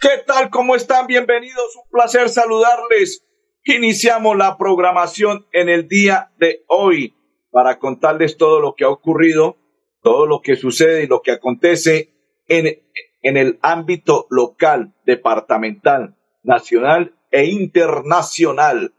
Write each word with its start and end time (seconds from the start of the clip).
¿Qué 0.00 0.22
tal? 0.26 0.50
¿Cómo 0.50 0.74
están? 0.74 1.06
Bienvenidos. 1.06 1.76
Un 1.76 1.90
placer 1.90 2.28
saludarles. 2.28 3.24
Iniciamos 3.64 4.36
la 4.36 4.56
programación 4.56 5.46
en 5.52 5.68
el 5.68 5.88
día 5.88 6.32
de 6.38 6.64
hoy 6.68 7.14
para 7.50 7.78
contarles 7.78 8.36
todo 8.36 8.60
lo 8.60 8.74
que 8.74 8.84
ha 8.84 8.88
ocurrido, 8.88 9.56
todo 10.02 10.26
lo 10.26 10.40
que 10.40 10.56
sucede 10.56 11.04
y 11.04 11.06
lo 11.06 11.22
que 11.22 11.32
acontece 11.32 12.10
en, 12.46 12.82
en 13.22 13.36
el 13.36 13.58
ámbito 13.62 14.26
local, 14.30 14.94
departamental, 15.04 16.16
nacional 16.42 17.16
e 17.30 17.46
internacional. 17.46 18.94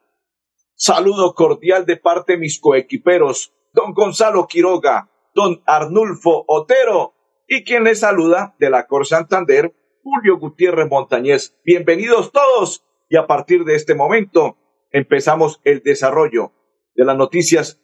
Saludo 0.76 1.34
cordial 1.36 1.86
de 1.86 1.98
parte 1.98 2.34
de 2.34 2.40
mis 2.40 2.60
coequiperos, 2.60 3.54
don 3.74 3.94
Gonzalo 3.94 4.48
Quiroga, 4.48 5.10
don 5.34 5.62
Arnulfo 5.66 6.44
Otero 6.48 7.14
y 7.48 7.64
quien 7.64 7.84
les 7.84 8.00
saluda 8.00 8.56
de 8.60 8.70
la 8.70 8.88
Cor 8.88 9.06
Santander, 9.06 9.74
Julio 10.06 10.38
Gutiérrez 10.38 10.88
Montañez. 10.88 11.58
Bienvenidos 11.66 12.32
todos 12.32 12.86
y 13.10 13.18
a 13.18 13.26
partir 13.26 13.64
de 13.64 13.74
este 13.74 13.96
momento 13.96 14.56
empezamos 14.92 15.60
el 15.64 15.82
desarrollo 15.82 16.52
de 16.94 17.06
las 17.06 17.18
noticias 17.18 17.82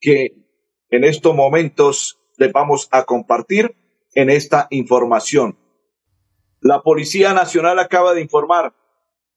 que 0.00 0.46
en 0.88 1.04
estos 1.04 1.34
momentos 1.34 2.22
les 2.38 2.50
vamos 2.52 2.88
a 2.90 3.04
compartir 3.04 3.76
en 4.14 4.30
esta 4.30 4.66
información. 4.70 5.58
La 6.62 6.80
Policía 6.80 7.34
Nacional 7.34 7.78
acaba 7.80 8.14
de 8.14 8.22
informar 8.22 8.74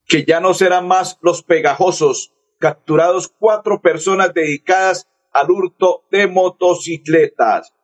que 0.08 0.24
ya 0.24 0.40
no 0.40 0.54
serán 0.54 0.88
más 0.88 1.20
los 1.22 1.44
pegajosos 1.44 2.34
capturados 2.60 3.28
cuatro 3.28 3.82
personas 3.82 4.34
dedicadas 4.34 5.10
al 5.34 5.52
hurto 5.52 6.06
de 6.10 6.28
motocicletas. 6.28 7.76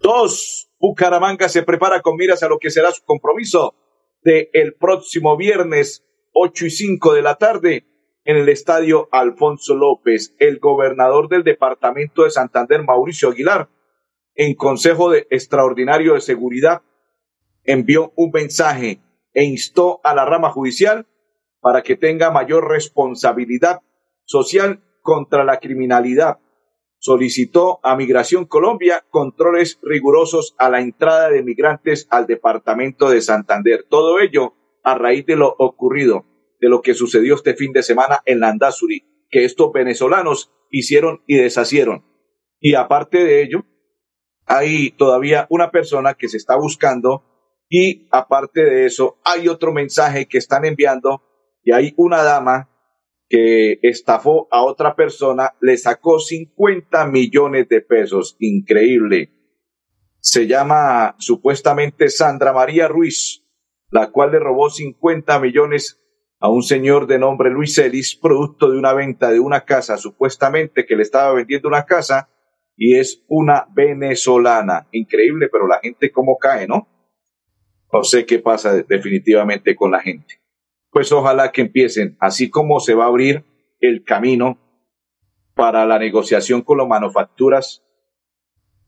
Dos, 0.00 0.67
Bucaramanga 0.78 1.48
se 1.48 1.62
prepara 1.62 2.02
con 2.02 2.16
miras 2.16 2.42
a 2.42 2.48
lo 2.48 2.58
que 2.58 2.70
será 2.70 2.92
su 2.92 3.04
compromiso 3.04 3.74
de 4.22 4.50
el 4.52 4.74
próximo 4.74 5.36
viernes 5.36 6.04
8 6.32 6.66
y 6.66 6.70
5 6.70 7.14
de 7.14 7.22
la 7.22 7.34
tarde 7.36 7.84
en 8.24 8.36
el 8.36 8.48
estadio 8.48 9.08
Alfonso 9.10 9.74
López. 9.74 10.34
El 10.38 10.58
gobernador 10.58 11.28
del 11.28 11.42
departamento 11.42 12.24
de 12.24 12.30
Santander, 12.30 12.84
Mauricio 12.84 13.30
Aguilar, 13.30 13.68
en 14.34 14.54
Consejo 14.54 15.10
de 15.10 15.26
Extraordinario 15.30 16.14
de 16.14 16.20
Seguridad, 16.20 16.82
envió 17.64 18.12
un 18.14 18.30
mensaje 18.30 19.00
e 19.34 19.44
instó 19.44 20.00
a 20.04 20.14
la 20.14 20.24
rama 20.24 20.50
judicial 20.50 21.06
para 21.60 21.82
que 21.82 21.96
tenga 21.96 22.30
mayor 22.30 22.68
responsabilidad 22.68 23.80
social 24.24 24.80
contra 25.02 25.42
la 25.42 25.58
criminalidad 25.58 26.38
solicitó 26.98 27.80
a 27.82 27.96
Migración 27.96 28.44
Colombia 28.44 29.04
controles 29.10 29.78
rigurosos 29.82 30.54
a 30.58 30.68
la 30.68 30.80
entrada 30.80 31.30
de 31.30 31.42
migrantes 31.42 32.06
al 32.10 32.26
departamento 32.26 33.08
de 33.10 33.20
Santander. 33.20 33.86
Todo 33.88 34.20
ello 34.20 34.54
a 34.82 34.94
raíz 34.94 35.26
de 35.26 35.36
lo 35.36 35.54
ocurrido, 35.58 36.26
de 36.60 36.68
lo 36.68 36.82
que 36.82 36.94
sucedió 36.94 37.34
este 37.34 37.54
fin 37.54 37.72
de 37.72 37.82
semana 37.82 38.20
en 38.24 38.40
Landazuri, 38.40 39.04
que 39.30 39.44
estos 39.44 39.72
venezolanos 39.72 40.52
hicieron 40.70 41.22
y 41.26 41.36
deshacieron. 41.36 42.04
Y 42.60 42.74
aparte 42.74 43.24
de 43.24 43.42
ello, 43.42 43.64
hay 44.46 44.90
todavía 44.90 45.46
una 45.50 45.70
persona 45.70 46.14
que 46.14 46.28
se 46.28 46.36
está 46.36 46.56
buscando 46.56 47.24
y 47.68 48.08
aparte 48.10 48.64
de 48.64 48.86
eso, 48.86 49.18
hay 49.24 49.48
otro 49.48 49.72
mensaje 49.72 50.26
que 50.26 50.38
están 50.38 50.64
enviando 50.64 51.22
y 51.62 51.72
hay 51.72 51.92
una 51.96 52.22
dama 52.22 52.70
que 53.28 53.78
estafó 53.82 54.48
a 54.50 54.62
otra 54.62 54.96
persona, 54.96 55.54
le 55.60 55.76
sacó 55.76 56.18
50 56.18 57.06
millones 57.06 57.68
de 57.68 57.82
pesos. 57.82 58.36
Increíble. 58.40 59.32
Se 60.20 60.46
llama 60.46 61.14
supuestamente 61.18 62.08
Sandra 62.08 62.52
María 62.52 62.88
Ruiz, 62.88 63.44
la 63.90 64.10
cual 64.10 64.32
le 64.32 64.38
robó 64.38 64.70
50 64.70 65.38
millones 65.40 66.02
a 66.40 66.48
un 66.48 66.62
señor 66.62 67.06
de 67.06 67.18
nombre 67.18 67.50
Luis 67.50 67.76
Ellis, 67.78 68.16
producto 68.16 68.70
de 68.70 68.78
una 68.78 68.94
venta 68.94 69.30
de 69.30 69.40
una 69.40 69.64
casa, 69.64 69.96
supuestamente 69.96 70.86
que 70.86 70.96
le 70.96 71.02
estaba 71.02 71.34
vendiendo 71.34 71.68
una 71.68 71.84
casa, 71.84 72.30
y 72.76 72.96
es 72.96 73.24
una 73.28 73.66
venezolana. 73.74 74.88
Increíble, 74.92 75.48
pero 75.50 75.66
la 75.66 75.80
gente 75.80 76.12
cómo 76.12 76.38
cae, 76.38 76.66
¿no? 76.66 76.88
No 77.92 78.04
sé 78.04 78.24
qué 78.24 78.38
pasa 78.38 78.74
definitivamente 78.74 79.74
con 79.74 79.90
la 79.90 80.00
gente 80.00 80.40
pues 80.90 81.12
ojalá 81.12 81.52
que 81.52 81.62
empiecen, 81.62 82.16
así 82.20 82.50
como 82.50 82.80
se 82.80 82.94
va 82.94 83.04
a 83.04 83.08
abrir 83.08 83.44
el 83.80 84.04
camino 84.04 84.58
para 85.54 85.86
la 85.86 85.98
negociación 85.98 86.62
con 86.62 86.78
las 86.78 86.88
manufacturas 86.88 87.84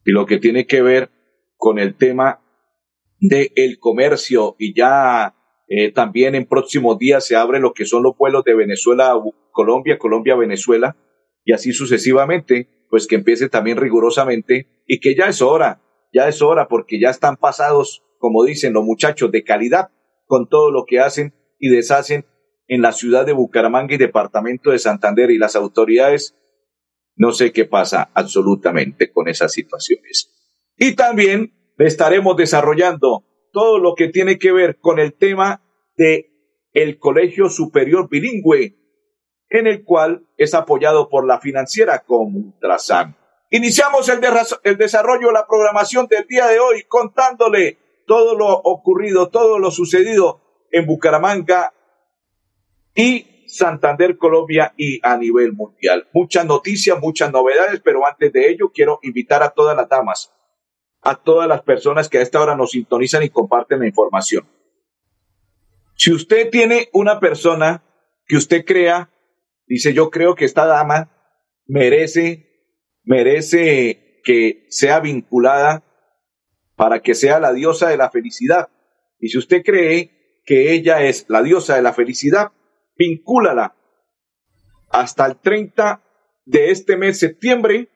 y 0.04 0.12
lo 0.12 0.26
que 0.26 0.38
tiene 0.38 0.66
que 0.66 0.82
ver 0.82 1.10
con 1.56 1.78
el 1.78 1.96
tema 1.96 2.40
del 3.18 3.50
el 3.56 3.78
comercio. 3.78 4.56
Y 4.58 4.74
ya 4.74 5.34
eh, 5.68 5.92
también 5.92 6.34
en 6.34 6.46
próximos 6.46 6.98
días 6.98 7.26
se 7.26 7.36
abre 7.36 7.60
lo 7.60 7.72
que 7.72 7.84
son 7.84 8.02
los 8.02 8.16
vuelos 8.16 8.44
de 8.44 8.54
Venezuela 8.54 9.12
a 9.12 9.20
Colombia, 9.52 9.98
Colombia 9.98 10.36
Venezuela 10.36 10.96
y 11.44 11.52
así 11.52 11.72
sucesivamente, 11.72 12.68
pues 12.88 13.06
que 13.06 13.16
empiece 13.16 13.48
también 13.48 13.76
rigurosamente 13.76 14.82
y 14.86 15.00
que 15.00 15.14
ya 15.14 15.26
es 15.26 15.42
hora, 15.42 15.80
ya 16.12 16.28
es 16.28 16.42
hora 16.42 16.68
porque 16.68 17.00
ya 17.00 17.10
están 17.10 17.36
pasados, 17.36 18.02
como 18.18 18.44
dicen 18.44 18.72
los 18.72 18.84
muchachos, 18.84 19.30
de 19.30 19.44
calidad 19.44 19.90
con 20.26 20.48
todo 20.48 20.70
lo 20.70 20.84
que 20.86 21.00
hacen 21.00 21.34
y 21.60 21.68
deshacen 21.68 22.24
en 22.66 22.82
la 22.82 22.92
ciudad 22.92 23.26
de 23.26 23.32
Bucaramanga 23.32 23.94
y 23.94 23.98
departamento 23.98 24.70
de 24.70 24.78
Santander 24.78 25.30
y 25.30 25.38
las 25.38 25.54
autoridades, 25.54 26.34
no 27.14 27.32
sé 27.32 27.52
qué 27.52 27.66
pasa 27.66 28.10
absolutamente 28.14 29.12
con 29.12 29.28
esas 29.28 29.52
situaciones. 29.52 30.32
Y 30.76 30.96
también 30.96 31.52
estaremos 31.78 32.36
desarrollando 32.36 33.24
todo 33.52 33.78
lo 33.78 33.94
que 33.94 34.08
tiene 34.08 34.38
que 34.38 34.52
ver 34.52 34.78
con 34.78 34.98
el 34.98 35.14
tema 35.14 35.62
de 35.96 36.30
el 36.72 36.98
Colegio 36.98 37.48
Superior 37.48 38.08
Bilingüe, 38.08 38.76
en 39.48 39.66
el 39.66 39.84
cual 39.84 40.28
es 40.36 40.54
apoyado 40.54 41.08
por 41.08 41.26
la 41.26 41.40
financiera 41.40 42.04
Comultrasan. 42.04 43.16
Iniciamos 43.50 44.08
el, 44.08 44.76
desarrollo 44.78 45.26
de 45.26 45.32
la 45.32 45.46
programación 45.46 46.06
del 46.06 46.24
día 46.28 46.46
de 46.46 46.60
hoy 46.60 46.84
contándole 46.86 47.78
todo 48.06 48.36
lo 48.36 48.46
ocurrido, 48.48 49.28
todo 49.28 49.58
lo 49.58 49.72
sucedido 49.72 50.49
en 50.70 50.86
Bucaramanga 50.86 51.72
y 52.94 53.44
Santander, 53.46 54.16
Colombia 54.16 54.72
y 54.76 55.00
a 55.02 55.16
nivel 55.16 55.52
mundial. 55.52 56.08
Muchas 56.12 56.46
noticias, 56.46 56.98
muchas 57.00 57.32
novedades, 57.32 57.80
pero 57.84 58.06
antes 58.06 58.32
de 58.32 58.48
ello 58.48 58.70
quiero 58.72 59.00
invitar 59.02 59.42
a 59.42 59.50
todas 59.50 59.76
las 59.76 59.88
damas, 59.88 60.32
a 61.02 61.16
todas 61.16 61.48
las 61.48 61.62
personas 61.62 62.08
que 62.08 62.18
a 62.18 62.22
esta 62.22 62.40
hora 62.40 62.56
nos 62.56 62.70
sintonizan 62.70 63.22
y 63.22 63.30
comparten 63.30 63.80
la 63.80 63.86
información. 63.86 64.48
Si 65.96 66.12
usted 66.12 66.50
tiene 66.50 66.88
una 66.92 67.20
persona 67.20 67.82
que 68.26 68.36
usted 68.36 68.64
crea, 68.64 69.10
dice 69.66 69.92
yo 69.92 70.10
creo 70.10 70.34
que 70.34 70.44
esta 70.44 70.66
dama 70.66 71.10
merece, 71.66 72.72
merece 73.02 74.20
que 74.24 74.66
sea 74.70 75.00
vinculada 75.00 75.84
para 76.76 77.00
que 77.00 77.14
sea 77.14 77.40
la 77.40 77.52
diosa 77.52 77.88
de 77.88 77.96
la 77.96 78.10
felicidad. 78.10 78.68
Y 79.18 79.28
si 79.28 79.38
usted 79.38 79.62
cree 79.62 80.19
que 80.50 80.72
ella 80.72 81.02
es 81.04 81.26
la 81.28 81.44
diosa 81.44 81.76
de 81.76 81.82
la 81.82 81.92
felicidad, 81.92 82.50
vincúlala 82.96 83.76
hasta 84.90 85.24
el 85.26 85.36
30 85.36 86.02
de 86.44 86.72
este 86.72 86.96
mes, 86.96 87.20
septiembre, 87.20 87.88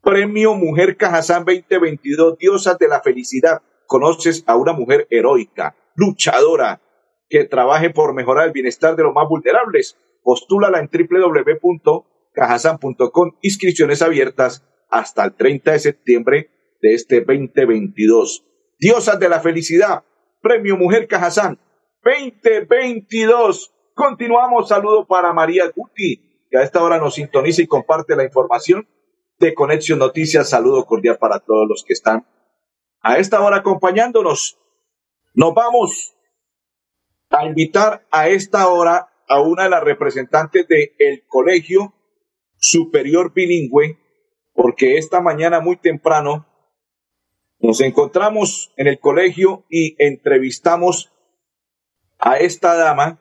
Premio 0.00 0.54
Mujer 0.54 0.96
Cajazán 0.96 1.44
2022, 1.44 2.38
Diosas 2.38 2.78
de 2.78 2.88
la 2.88 3.02
Felicidad. 3.02 3.60
Conoces 3.84 4.44
a 4.46 4.56
una 4.56 4.72
mujer 4.72 5.06
heroica, 5.10 5.76
luchadora, 5.94 6.80
que 7.28 7.44
trabaje 7.44 7.90
por 7.90 8.14
mejorar 8.14 8.46
el 8.46 8.52
bienestar 8.52 8.96
de 8.96 9.02
los 9.02 9.12
más 9.12 9.28
vulnerables. 9.28 9.98
Postúlala 10.22 10.80
en 10.80 10.88
www.cajazán.com. 10.90 13.32
Inscripciones 13.42 14.00
abiertas 14.00 14.64
hasta 14.88 15.22
el 15.22 15.34
30 15.34 15.72
de 15.72 15.78
septiembre 15.80 16.50
de 16.80 16.94
este 16.94 17.20
2022. 17.20 18.46
Diosas 18.78 19.20
de 19.20 19.28
la 19.28 19.40
Felicidad, 19.40 20.04
Premio 20.40 20.76
Mujer 20.76 21.06
Cajazán 21.08 21.58
2022. 22.02 23.72
Continuamos. 23.94 24.68
Saludo 24.68 25.06
para 25.06 25.32
María 25.32 25.64
Guti, 25.74 26.46
que 26.50 26.58
a 26.58 26.62
esta 26.62 26.82
hora 26.82 26.98
nos 26.98 27.14
sintoniza 27.14 27.62
y 27.62 27.66
comparte 27.66 28.16
la 28.16 28.24
información. 28.24 28.88
de 29.38 29.54
Conexión 29.54 30.00
Noticias. 30.00 30.50
Saludo 30.50 30.84
cordial 30.84 31.16
para 31.18 31.38
todos 31.38 31.68
los 31.68 31.84
que 31.84 31.92
están 31.92 32.26
a 33.00 33.18
esta 33.18 33.40
hora 33.40 33.58
acompañándonos. 33.58 34.58
Nos 35.34 35.54
vamos 35.54 36.16
a 37.30 37.46
invitar 37.46 38.04
a 38.10 38.28
esta 38.28 38.66
hora 38.68 39.08
a 39.28 39.40
una 39.40 39.64
de 39.64 39.70
las 39.70 39.84
representantes 39.84 40.66
del 40.66 41.24
Colegio 41.28 41.94
Superior 42.56 43.32
Bilingüe, 43.32 43.98
porque 44.54 44.96
esta 44.96 45.20
mañana 45.20 45.60
muy 45.60 45.76
temprano 45.76 46.47
nos 47.60 47.80
encontramos 47.80 48.72
en 48.76 48.86
el 48.86 48.98
colegio 48.98 49.64
y 49.68 49.96
entrevistamos 49.98 51.12
a 52.18 52.38
esta 52.38 52.74
dama 52.76 53.20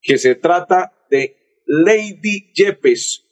que 0.00 0.18
se 0.18 0.34
trata 0.34 0.92
de 1.10 1.62
Lady 1.66 2.52
Yepes. 2.54 3.24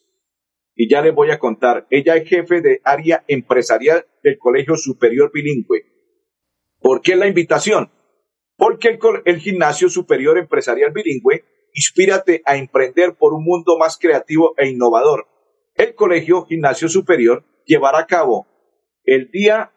Y 0.75 0.91
ya 0.91 1.03
les 1.03 1.15
voy 1.15 1.31
a 1.31 1.39
contar, 1.39 1.87
ella 1.91 2.17
es 2.17 2.29
jefe 2.29 2.61
de 2.61 2.81
área 2.83 3.25
empresarial 3.29 4.07
del 4.25 4.39
Colegio 4.39 4.77
Superior 4.77 5.31
Bilingüe. 5.33 5.85
¿Por 6.81 7.01
qué 7.01 7.15
la 7.15 7.29
invitación? 7.29 7.93
Porque 8.57 8.99
el, 9.25 9.39
Gimnasio 9.39 9.89
Superior 9.89 10.37
Empresarial 10.37 10.93
Bilingüe 10.93 11.45
inspírate 11.73 12.43
a 12.45 12.57
emprender 12.57 13.15
por 13.15 13.35
un 13.35 13.45
mundo 13.45 13.79
más 13.79 13.99
creativo 13.99 14.55
e 14.57 14.69
innovador. 14.69 15.29
El 15.75 15.95
Colegio 15.95 16.45
Gimnasio 16.45 16.89
Superior 16.89 17.45
llevará 17.65 18.01
a 18.01 18.07
cabo 18.07 18.47
el 19.05 19.31
día 19.31 19.74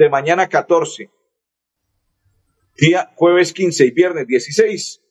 de 0.00 0.08
mañana 0.08 0.48
14, 0.48 1.10
día 2.78 3.12
jueves 3.16 3.52
15 3.52 3.84
y 3.84 3.90
viernes 3.90 4.26
16, 4.26 5.02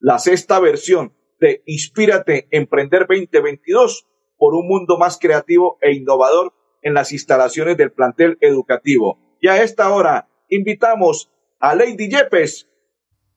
la 0.00 0.18
sexta 0.18 0.60
versión 0.60 1.14
de 1.40 1.62
Inspírate 1.64 2.46
Emprender 2.50 3.06
2022 3.08 4.06
por 4.36 4.54
un 4.54 4.68
mundo 4.68 4.98
más 4.98 5.16
creativo 5.18 5.78
e 5.80 5.94
innovador 5.94 6.52
en 6.82 6.92
las 6.92 7.12
instalaciones 7.12 7.78
del 7.78 7.92
plantel 7.92 8.36
educativo. 8.42 9.18
Y 9.40 9.48
a 9.48 9.62
esta 9.62 9.88
hora 9.88 10.28
invitamos 10.50 11.32
a 11.58 11.74
Lady 11.74 12.10
Yepes, 12.10 12.68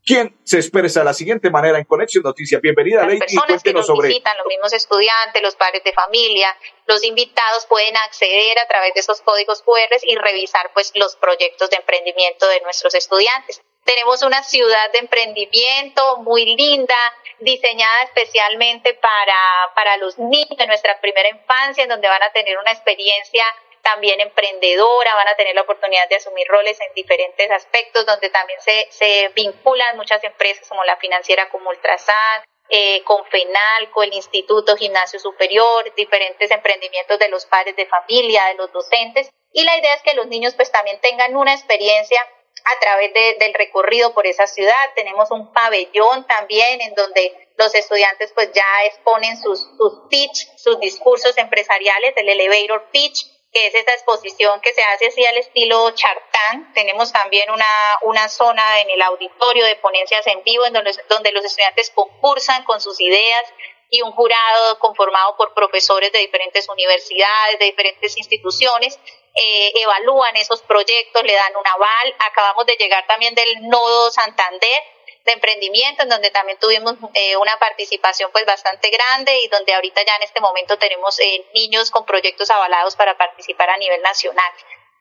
quien 0.07 0.39
se 0.45 0.57
expresa 0.57 1.01
de 1.01 1.05
la 1.05 1.13
siguiente 1.13 1.49
manera 1.51 1.77
en 1.77 1.83
Conexión 1.83 2.23
Noticias. 2.23 2.61
Bienvenida, 2.61 3.01
Lady. 3.01 3.19
Las 3.19 3.33
personas 3.33 3.61
que 3.61 3.73
nos 3.73 3.85
sobre... 3.85 4.07
visitan, 4.07 4.37
los 4.37 4.47
mismos 4.47 4.71
estudiantes, 4.71 5.41
los 5.41 5.55
padres 5.55 5.83
de 5.83 5.91
familia, 5.91 6.55
los 6.85 7.03
invitados 7.03 7.65
pueden 7.67 7.95
acceder 7.97 8.57
a 8.57 8.67
través 8.67 8.93
de 8.93 9.01
esos 9.01 9.21
códigos 9.21 9.61
QR 9.63 9.97
y 10.03 10.15
revisar 10.15 10.71
pues 10.73 10.93
los 10.95 11.17
proyectos 11.17 11.69
de 11.69 11.75
emprendimiento 11.75 12.47
de 12.47 12.61
nuestros 12.61 12.95
estudiantes. 12.95 13.61
Tenemos 13.83 14.23
una 14.23 14.43
ciudad 14.43 14.91
de 14.93 14.99
emprendimiento 14.99 16.17
muy 16.19 16.55
linda, 16.55 16.97
diseñada 17.39 18.03
especialmente 18.03 18.93
para, 18.93 19.73
para 19.75 19.97
los 19.97 20.17
niños 20.17 20.57
de 20.57 20.67
nuestra 20.67 20.99
primera 21.01 21.29
infancia, 21.29 21.83
en 21.83 21.89
donde 21.89 22.07
van 22.07 22.23
a 22.23 22.31
tener 22.31 22.57
una 22.57 22.71
experiencia 22.71 23.43
también 23.87 24.19
emprendedora, 24.19 25.15
van 25.15 25.29
a 25.29 25.35
tener 25.35 25.55
la 25.55 25.61
oportunidad 25.61 26.09
de 26.09 26.17
asumir 26.17 26.45
roles 26.47 26.79
en 26.81 26.93
diferentes 26.93 27.49
aspectos, 27.49 28.05
donde 28.05 28.29
también 28.29 28.59
se, 28.59 28.87
se 28.91 29.29
vinculan 29.29 29.95
muchas 29.95 30.21
empresas 30.25 30.67
como 30.67 30.83
la 30.83 30.97
financiera 30.97 31.47
como 31.49 31.69
Ultrasan, 31.69 32.43
eh, 32.69 33.01
con 33.05 33.23
FENALCO, 33.25 34.03
el 34.03 34.13
Instituto 34.13 34.75
Gimnasio 34.75 35.19
Superior, 35.19 35.93
diferentes 35.95 36.51
emprendimientos 36.51 37.17
de 37.17 37.29
los 37.29 37.45
padres 37.45 37.77
de 37.77 37.85
familia, 37.85 38.47
de 38.47 38.55
los 38.55 38.73
docentes. 38.73 39.29
Y 39.53 39.63
la 39.63 39.77
idea 39.77 39.93
es 39.93 40.01
que 40.01 40.15
los 40.15 40.27
niños 40.27 40.53
pues 40.55 40.69
también 40.69 40.99
tengan 40.99 41.37
una 41.37 41.53
experiencia 41.53 42.19
a 42.21 42.79
través 42.81 43.13
del 43.13 43.53
recorrido 43.53 44.13
por 44.13 44.27
esa 44.27 44.47
ciudad. 44.47 44.73
Tenemos 44.95 45.31
un 45.31 45.53
pabellón 45.53 46.27
también 46.27 46.81
en 46.81 46.93
donde 46.93 47.47
los 47.55 47.73
estudiantes 47.73 48.33
pues 48.33 48.51
ya 48.51 48.65
exponen 48.85 49.41
sus, 49.41 49.61
sus 49.77 50.09
pitch, 50.09 50.57
sus 50.57 50.77
discursos 50.81 51.37
empresariales, 51.37 52.13
el 52.17 52.27
elevator 52.27 52.89
pitch, 52.91 53.36
que 53.51 53.67
es 53.67 53.75
esta 53.75 53.93
exposición 53.93 54.59
que 54.61 54.73
se 54.73 54.83
hace 54.83 55.07
así 55.07 55.25
al 55.25 55.37
estilo 55.37 55.91
chartán. 55.91 56.73
Tenemos 56.73 57.11
también 57.11 57.49
una, 57.51 57.97
una 58.03 58.29
zona 58.29 58.81
en 58.81 58.89
el 58.89 59.01
auditorio 59.01 59.65
de 59.65 59.75
ponencias 59.77 60.25
en 60.27 60.43
vivo 60.43 60.65
en 60.65 60.73
donde, 60.73 60.91
donde 61.09 61.31
los 61.31 61.45
estudiantes 61.45 61.91
concursan 61.91 62.63
con 62.65 62.81
sus 62.81 62.99
ideas 62.99 63.45
y 63.89 64.01
un 64.01 64.11
jurado 64.11 64.79
conformado 64.79 65.37
por 65.37 65.53
profesores 65.53 66.11
de 66.11 66.19
diferentes 66.19 66.67
universidades, 66.67 67.59
de 67.59 67.65
diferentes 67.65 68.17
instituciones, 68.17 68.99
eh, 69.33 69.71
evalúan 69.75 70.35
esos 70.35 70.61
proyectos, 70.63 71.23
le 71.23 71.33
dan 71.33 71.55
un 71.55 71.65
aval. 71.65 72.15
Acabamos 72.19 72.65
de 72.65 72.75
llegar 72.75 73.07
también 73.07 73.33
del 73.33 73.69
Nodo 73.69 74.11
Santander 74.11 74.83
de 75.27 75.33
emprendimiento, 75.33 76.03
en 76.03 76.09
donde 76.09 76.31
también 76.31 76.57
tuvimos 76.57 76.95
eh, 77.13 77.37
una 77.37 77.59
participación 77.59 78.31
pues 78.31 78.45
bastante 78.45 78.89
grande 78.89 79.37
y 79.39 79.47
donde 79.49 79.73
ahorita 79.73 80.01
ya 80.03 80.15
en 80.15 80.23
este 80.23 80.39
momento 80.39 80.77
tenemos 80.77 81.19
eh, 81.19 81.45
niños 81.53 81.91
con 81.91 82.05
proyectos 82.05 82.49
avalados 82.49 82.95
para 82.95 83.17
participar 83.17 83.69
a 83.69 83.77
nivel 83.77 84.01
nacional. 84.01 84.51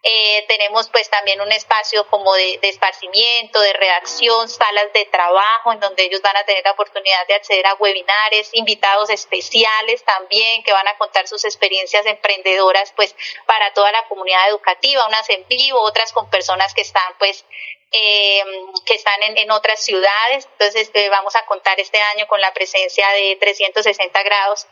Eh, 0.02 0.44
tenemos 0.46 0.88
pues 0.90 1.08
también 1.10 1.40
un 1.40 1.50
espacio 1.50 2.06
como 2.08 2.32
de, 2.34 2.58
de, 2.60 2.68
esparcimiento, 2.68 3.60
de 3.60 3.72
redacción, 3.72 4.48
salas 4.48 4.92
de 4.92 5.04
trabajo 5.06 5.72
en 5.72 5.80
donde 5.80 6.04
ellos 6.04 6.22
van 6.22 6.36
a 6.36 6.44
tener 6.44 6.62
la 6.64 6.72
oportunidad 6.72 7.26
de 7.26 7.34
acceder 7.34 7.66
a 7.66 7.74
webinares, 7.74 8.50
invitados 8.52 9.10
especiales 9.10 10.04
también 10.04 10.62
que 10.62 10.72
van 10.72 10.86
a 10.86 10.96
contar 10.98 11.26
sus 11.26 11.44
experiencias 11.44 12.04
emprendedoras 12.06 12.92
pues 12.94 13.16
para 13.46 13.72
toda 13.72 13.90
la 13.90 14.06
comunidad 14.08 14.48
educativa, 14.48 15.06
unas 15.06 15.28
en 15.30 15.44
vivo, 15.48 15.80
otras 15.80 16.12
con 16.12 16.30
personas 16.30 16.74
que 16.74 16.82
están 16.82 17.14
pues 17.18 17.44
eh, 17.92 18.42
que 18.84 18.94
están 18.94 19.22
en, 19.22 19.38
en, 19.38 19.50
otras 19.50 19.84
ciudades. 19.84 20.48
Entonces 20.52 20.90
eh, 20.94 21.08
vamos 21.08 21.34
a 21.36 21.44
contar 21.46 21.78
este 21.80 22.00
año 22.00 22.26
con 22.26 22.40
la 22.40 22.52
presencia 22.52 23.08
de 23.10 23.36
360 23.40 24.22
grados 24.22 24.66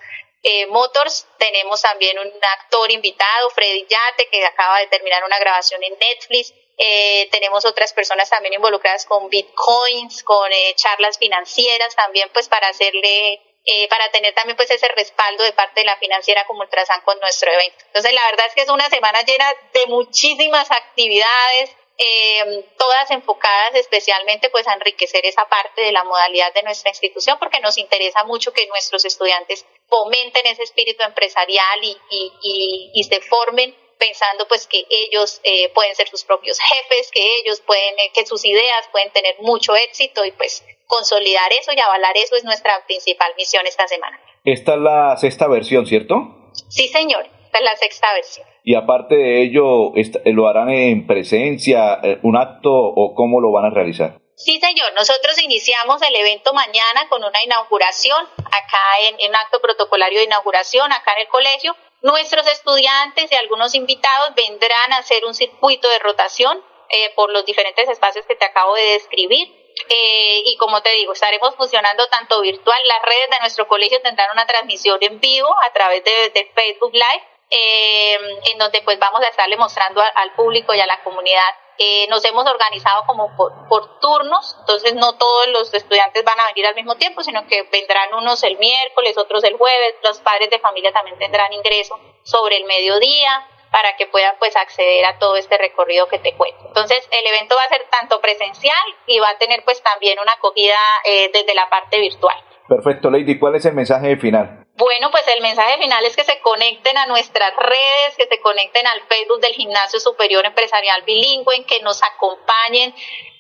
eh, 0.45 0.67
Motors. 0.67 1.27
Tenemos 1.39 1.81
también 1.83 2.19
un 2.19 2.31
actor 2.61 2.91
invitado, 2.93 3.51
Freddy 3.51 3.87
Yate, 3.89 4.29
que 4.31 4.45
acaba 4.45 4.79
de 4.79 4.87
terminar 4.89 5.25
una 5.25 5.39
grabación 5.39 5.83
en 5.83 5.99
Netflix. 5.99 6.53
Eh, 6.77 7.29
tenemos 7.31 7.65
otras 7.65 7.93
personas 7.93 8.29
también 8.29 8.55
involucradas 8.55 9.07
con 9.07 9.29
bitcoins, 9.29 10.23
con 10.25 10.53
eh, 10.53 10.75
charlas 10.77 11.19
financieras 11.19 11.95
también, 11.95 12.29
pues 12.33 12.49
para 12.49 12.69
hacerle, 12.69 13.41
eh, 13.65 13.89
para 13.89 14.11
tener 14.11 14.35
también 14.35 14.57
pues 14.57 14.71
ese 14.71 14.89
respaldo 14.89 15.45
de 15.45 15.53
parte 15.53 15.81
de 15.81 15.87
la 15.87 15.97
financiera 15.97 16.45
como 16.47 16.61
Ultrasan 16.61 17.01
con 17.03 17.19
nuestro 17.21 17.51
evento. 17.51 17.85
Entonces 17.87 18.13
la 18.13 18.27
verdad 18.27 18.47
es 18.49 18.55
que 18.55 18.63
es 18.63 18.69
una 18.69 18.91
semana 18.91 19.23
llena 19.23 19.55
de 19.73 19.87
muchísimas 19.87 20.71
actividades, 20.71 21.71
eh, 21.97 22.65
todas 22.77 23.11
enfocadas 23.11 23.75
especialmente 23.75 24.51
pues 24.51 24.67
a 24.67 24.75
enriquecer 24.75 25.25
esa 25.27 25.49
parte 25.49 25.83
de 25.83 25.93
la 25.93 26.03
modalidad 26.03 26.53
de 26.53 26.63
nuestra 26.63 26.91
institución 26.91 27.39
porque 27.39 27.61
nos 27.61 27.79
interesa 27.79 28.25
mucho 28.25 28.53
que 28.53 28.67
nuestros 28.67 29.05
estudiantes 29.05 29.65
fomenten 29.89 30.47
ese 30.47 30.65
espíritu 30.65 31.05
empresarial 31.05 31.85
y, 31.85 31.97
y, 32.11 32.91
y, 32.95 33.05
se 33.05 33.21
formen 33.21 33.77
pensando 33.97 34.49
pues 34.49 34.67
que 34.67 34.85
ellos 34.91 35.41
eh, 35.45 35.71
pueden 35.73 35.95
ser 35.95 36.09
sus 36.09 36.25
propios 36.25 36.59
jefes, 36.59 37.11
que 37.13 37.21
ellos 37.41 37.61
pueden, 37.61 37.95
eh, 38.01 38.11
que 38.13 38.27
sus 38.27 38.45
ideas 38.45 38.89
pueden 38.91 39.13
tener 39.13 39.37
mucho 39.41 39.77
éxito 39.77 40.25
y 40.25 40.33
pues 40.33 40.65
consolidar 40.87 41.53
eso 41.53 41.73
y 41.73 41.79
avalar 41.79 42.17
eso 42.17 42.35
es 42.35 42.45
nuestra 42.45 42.85
principal 42.87 43.33
misión 43.37 43.67
esta 43.67 43.87
semana. 43.87 44.21
Esta 44.45 44.75
es 44.75 44.81
la 44.81 45.17
sexta 45.17 45.47
versión, 45.47 45.87
¿cierto? 45.87 46.51
Sí, 46.69 46.89
señor, 46.89 47.29
esta 47.45 47.59
es 47.59 47.65
la 47.65 47.77
sexta 47.77 48.13
versión. 48.15 48.54
Y 48.67 48.77
aparte 48.77 49.15
de 49.15 49.43
ello, 49.43 49.93
¿lo 50.25 50.49
harán 50.49 50.71
en 50.71 51.07
presencia, 51.07 52.01
eh, 52.03 52.19
un 52.23 52.35
acto 52.35 52.73
o 52.73 53.15
cómo 53.15 53.43
lo 53.43 53.53
van 53.53 53.67
a 53.67 53.71
realizar? 53.71 54.19
Sí, 54.37 54.59
señor. 54.59 54.91
Nosotros 54.95 55.41
iniciamos 55.43 56.01
el 56.01 56.17
evento 56.17 56.55
mañana 56.55 57.07
con 57.11 57.23
una 57.23 57.43
inauguración 57.45 58.27
acá 58.47 58.83
en, 59.03 59.29
un 59.29 59.37
acto 59.37 59.61
protocolario 59.61 60.19
de 60.19 60.25
inauguración 60.25 60.91
acá 60.93 61.13
en 61.13 61.23
el 61.23 61.29
colegio. 61.29 61.77
Nuestros 62.01 62.47
estudiantes 62.47 63.31
y 63.31 63.35
algunos 63.35 63.75
invitados 63.75 64.35
vendrán 64.35 64.95
a 64.95 64.99
hacer 64.99 65.27
un 65.27 65.35
circuito 65.35 65.87
de 65.91 65.99
rotación 65.99 66.59
eh, 66.89 67.13
por 67.15 67.31
los 67.33 67.45
diferentes 67.45 67.87
espacios 67.87 68.25
que 68.25 68.35
te 68.35 68.47
acabo 68.47 68.75
de 68.77 68.95
describir. 68.95 69.47
Eh, 69.91 70.43
y 70.47 70.57
como 70.57 70.81
te 70.81 70.91
digo, 70.93 71.13
estaremos 71.13 71.55
funcionando 71.57 72.07
tanto 72.09 72.41
virtual. 72.41 72.79
Las 72.87 73.03
redes 73.03 73.29
de 73.31 73.41
nuestro 73.41 73.69
colegio 73.69 74.01
tendrán 74.01 74.31
una 74.33 74.47
transmisión 74.47 74.99
en 75.03 75.21
vivo 75.21 75.55
a 75.63 75.71
través 75.75 76.03
de 76.03 76.51
Facebook 76.55 76.95
Live 76.95 77.34
eh, 77.55 78.19
en 78.53 78.59
donde 78.59 78.83
pues 78.83 78.99
vamos 78.99 79.21
a 79.21 79.29
estarle 79.29 79.57
mostrando 79.57 80.01
al 80.01 80.33
público 80.35 80.75
y 80.75 80.81
a 80.81 80.87
la 80.87 81.03
comunidad. 81.03 81.55
Eh, 81.79 82.07
nos 82.09 82.25
hemos 82.25 82.47
organizado 82.47 83.05
como 83.07 83.35
por, 83.37 84.01
turnos, 84.01 84.57
entonces 84.61 84.95
no 84.95 85.15
todos 85.15 85.49
los 85.49 85.75
estudiantes 85.75 86.25
van 86.25 86.39
a 86.39 86.47
venir 86.47 86.67
al 86.67 86.75
mismo 86.75 86.97
tiempo, 86.97 87.23
sino 87.23 87.47
que 87.47 87.63
vendrán 87.73 88.15
unos 88.15 88.43
el 88.45 88.59
miércoles, 88.59 89.19
otros 89.19 89.43
el 89.45 89.57
jueves, 89.57 89.95
los 90.05 90.21
padres 90.21 90.51
de 90.51 90.61
familia 90.61 90.93
también 90.93 91.19
tendrán 91.19 91.53
ingreso 91.53 91.99
sobre 92.23 92.59
el 92.59 92.65
mediodía 92.65 93.47
para 93.73 93.97
que 93.97 94.07
puedan 94.07 94.37
pues 94.39 94.55
acceder 94.57 95.05
a 95.05 95.19
todo 95.19 95.37
este 95.37 95.59
recorrido 95.59 96.07
que 96.07 96.21
te 96.21 96.37
cuento. 96.37 96.65
Entonces 96.67 97.09
el 97.11 97.27
evento 97.27 97.57
va 97.57 97.65
a 97.65 97.69
ser 97.69 97.85
tanto 97.91 98.21
presencial 98.21 98.95
y 99.07 99.19
va 99.19 99.31
a 99.31 99.39
tener 99.39 99.65
pues 99.65 99.83
también 99.83 100.19
una 100.21 100.33
acogida 100.33 100.79
eh, 101.05 101.31
desde 101.33 101.55
la 101.55 101.69
parte 101.69 101.99
virtual. 101.99 102.37
Perfecto, 102.69 103.11
Lady, 103.11 103.39
¿cuál 103.39 103.57
es 103.57 103.65
el 103.65 103.75
mensaje 103.75 104.17
final? 104.17 104.64
Bueno, 104.77 105.13
pues 105.13 105.27
el 105.29 105.41
mensaje 105.41 105.79
final 105.79 106.05
es 106.05 106.17
que 106.17 106.25
se 106.25 106.41
conecten 106.41 106.99
a 106.99 107.07
nuestras 107.07 107.55
redes, 107.55 108.17
que 108.17 108.27
se 108.27 108.41
conecten 108.41 108.85
al 108.89 109.03
Facebook 109.03 109.41
del 109.41 109.55
Gimnasio 109.55 110.01
Superior 110.01 110.45
Empresarial 110.45 111.03
Bilingüe, 111.03 111.65
que 111.65 111.81
nos 111.81 112.03
acompañen 112.03 112.93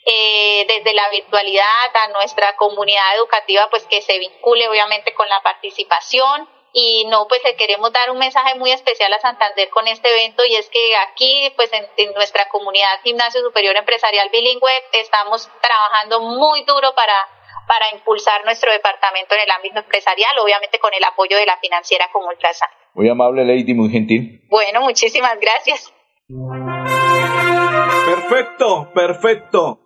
eh, 0.06 0.64
desde 0.68 0.94
la 0.94 1.08
virtualidad 1.08 1.96
a 2.04 2.08
nuestra 2.08 2.54
comunidad 2.54 3.16
educativa, 3.16 3.68
pues 3.68 3.84
que 3.86 4.00
se 4.00 4.18
vincule 4.20 4.68
obviamente 4.68 5.12
con 5.14 5.28
la 5.28 5.42
participación. 5.42 6.48
y 6.76 7.04
no, 7.06 7.28
pues 7.28 7.40
queremos 7.56 7.92
dar 7.92 8.10
un 8.10 8.18
mensaje 8.18 8.56
muy 8.56 8.72
especial 8.72 9.12
a 9.12 9.20
Santander 9.20 9.70
con 9.70 9.86
este 9.86 10.10
evento 10.10 10.44
y 10.44 10.56
es 10.56 10.68
que 10.70 10.96
aquí, 10.96 11.52
pues 11.56 11.70
en, 11.72 12.12
nuestra 12.14 12.48
comunidad 12.48 13.00
Gimnasio 13.04 13.42
Superior 13.42 13.76
Empresarial 13.76 14.28
Bilingüe, 14.30 14.72
estamos 14.92 15.48
trabajando 15.60 16.20
muy 16.20 16.62
duro 16.64 16.94
para, 16.94 17.28
para 17.66 17.90
impulsar 17.92 18.44
nuestro 18.44 18.70
departamento 18.72 19.34
en 19.34 19.42
el 19.42 19.50
ámbito 19.50 19.78
empresarial, 19.78 20.38
obviamente 20.42 20.78
con 20.78 20.92
el 20.94 21.04
apoyo 21.04 21.36
de 21.36 21.46
la 21.46 21.56
financiera 21.58 22.08
como 22.12 22.28
Ultrasan. 22.28 22.68
Muy 22.94 23.08
amable, 23.08 23.44
Lady, 23.44 23.74
muy 23.74 23.90
gentil. 23.90 24.46
Bueno, 24.48 24.80
muchísimas 24.82 25.38
gracias. 25.40 25.92
Perfecto, 28.06 28.90
perfecto. 28.94 29.80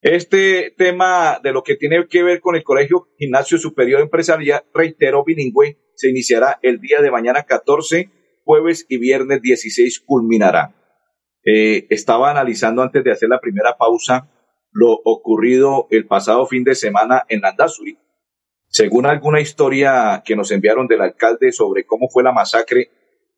Este 0.00 0.74
tema 0.76 1.40
de 1.42 1.52
lo 1.52 1.62
que 1.62 1.76
tiene 1.76 2.06
que 2.08 2.22
ver 2.22 2.40
con 2.40 2.56
el 2.56 2.62
Colegio 2.62 3.08
Gimnasio 3.18 3.58
Superior 3.58 4.00
Empresarial, 4.00 4.64
reitero, 4.74 5.24
bilingüe, 5.24 5.78
se 5.94 6.10
iniciará 6.10 6.58
el 6.62 6.80
día 6.80 7.00
de 7.00 7.10
mañana 7.10 7.44
14, 7.44 8.10
jueves 8.44 8.84
y 8.88 8.98
viernes 8.98 9.40
16 9.40 10.00
culminará. 10.00 10.74
Eh, 11.44 11.86
estaba 11.90 12.30
analizando 12.30 12.82
antes 12.82 13.02
de 13.04 13.12
hacer 13.12 13.28
la 13.28 13.40
primera 13.40 13.76
pausa 13.76 14.30
lo 14.74 14.90
ocurrido 15.04 15.86
el 15.90 16.06
pasado 16.06 16.46
fin 16.46 16.64
de 16.64 16.74
semana 16.74 17.22
en 17.28 17.40
Landazuri. 17.40 17.96
Según 18.66 19.06
alguna 19.06 19.40
historia 19.40 20.22
que 20.26 20.34
nos 20.34 20.50
enviaron 20.50 20.88
del 20.88 21.00
alcalde 21.00 21.52
sobre 21.52 21.86
cómo 21.86 22.08
fue 22.12 22.24
la 22.24 22.32
masacre, 22.32 22.90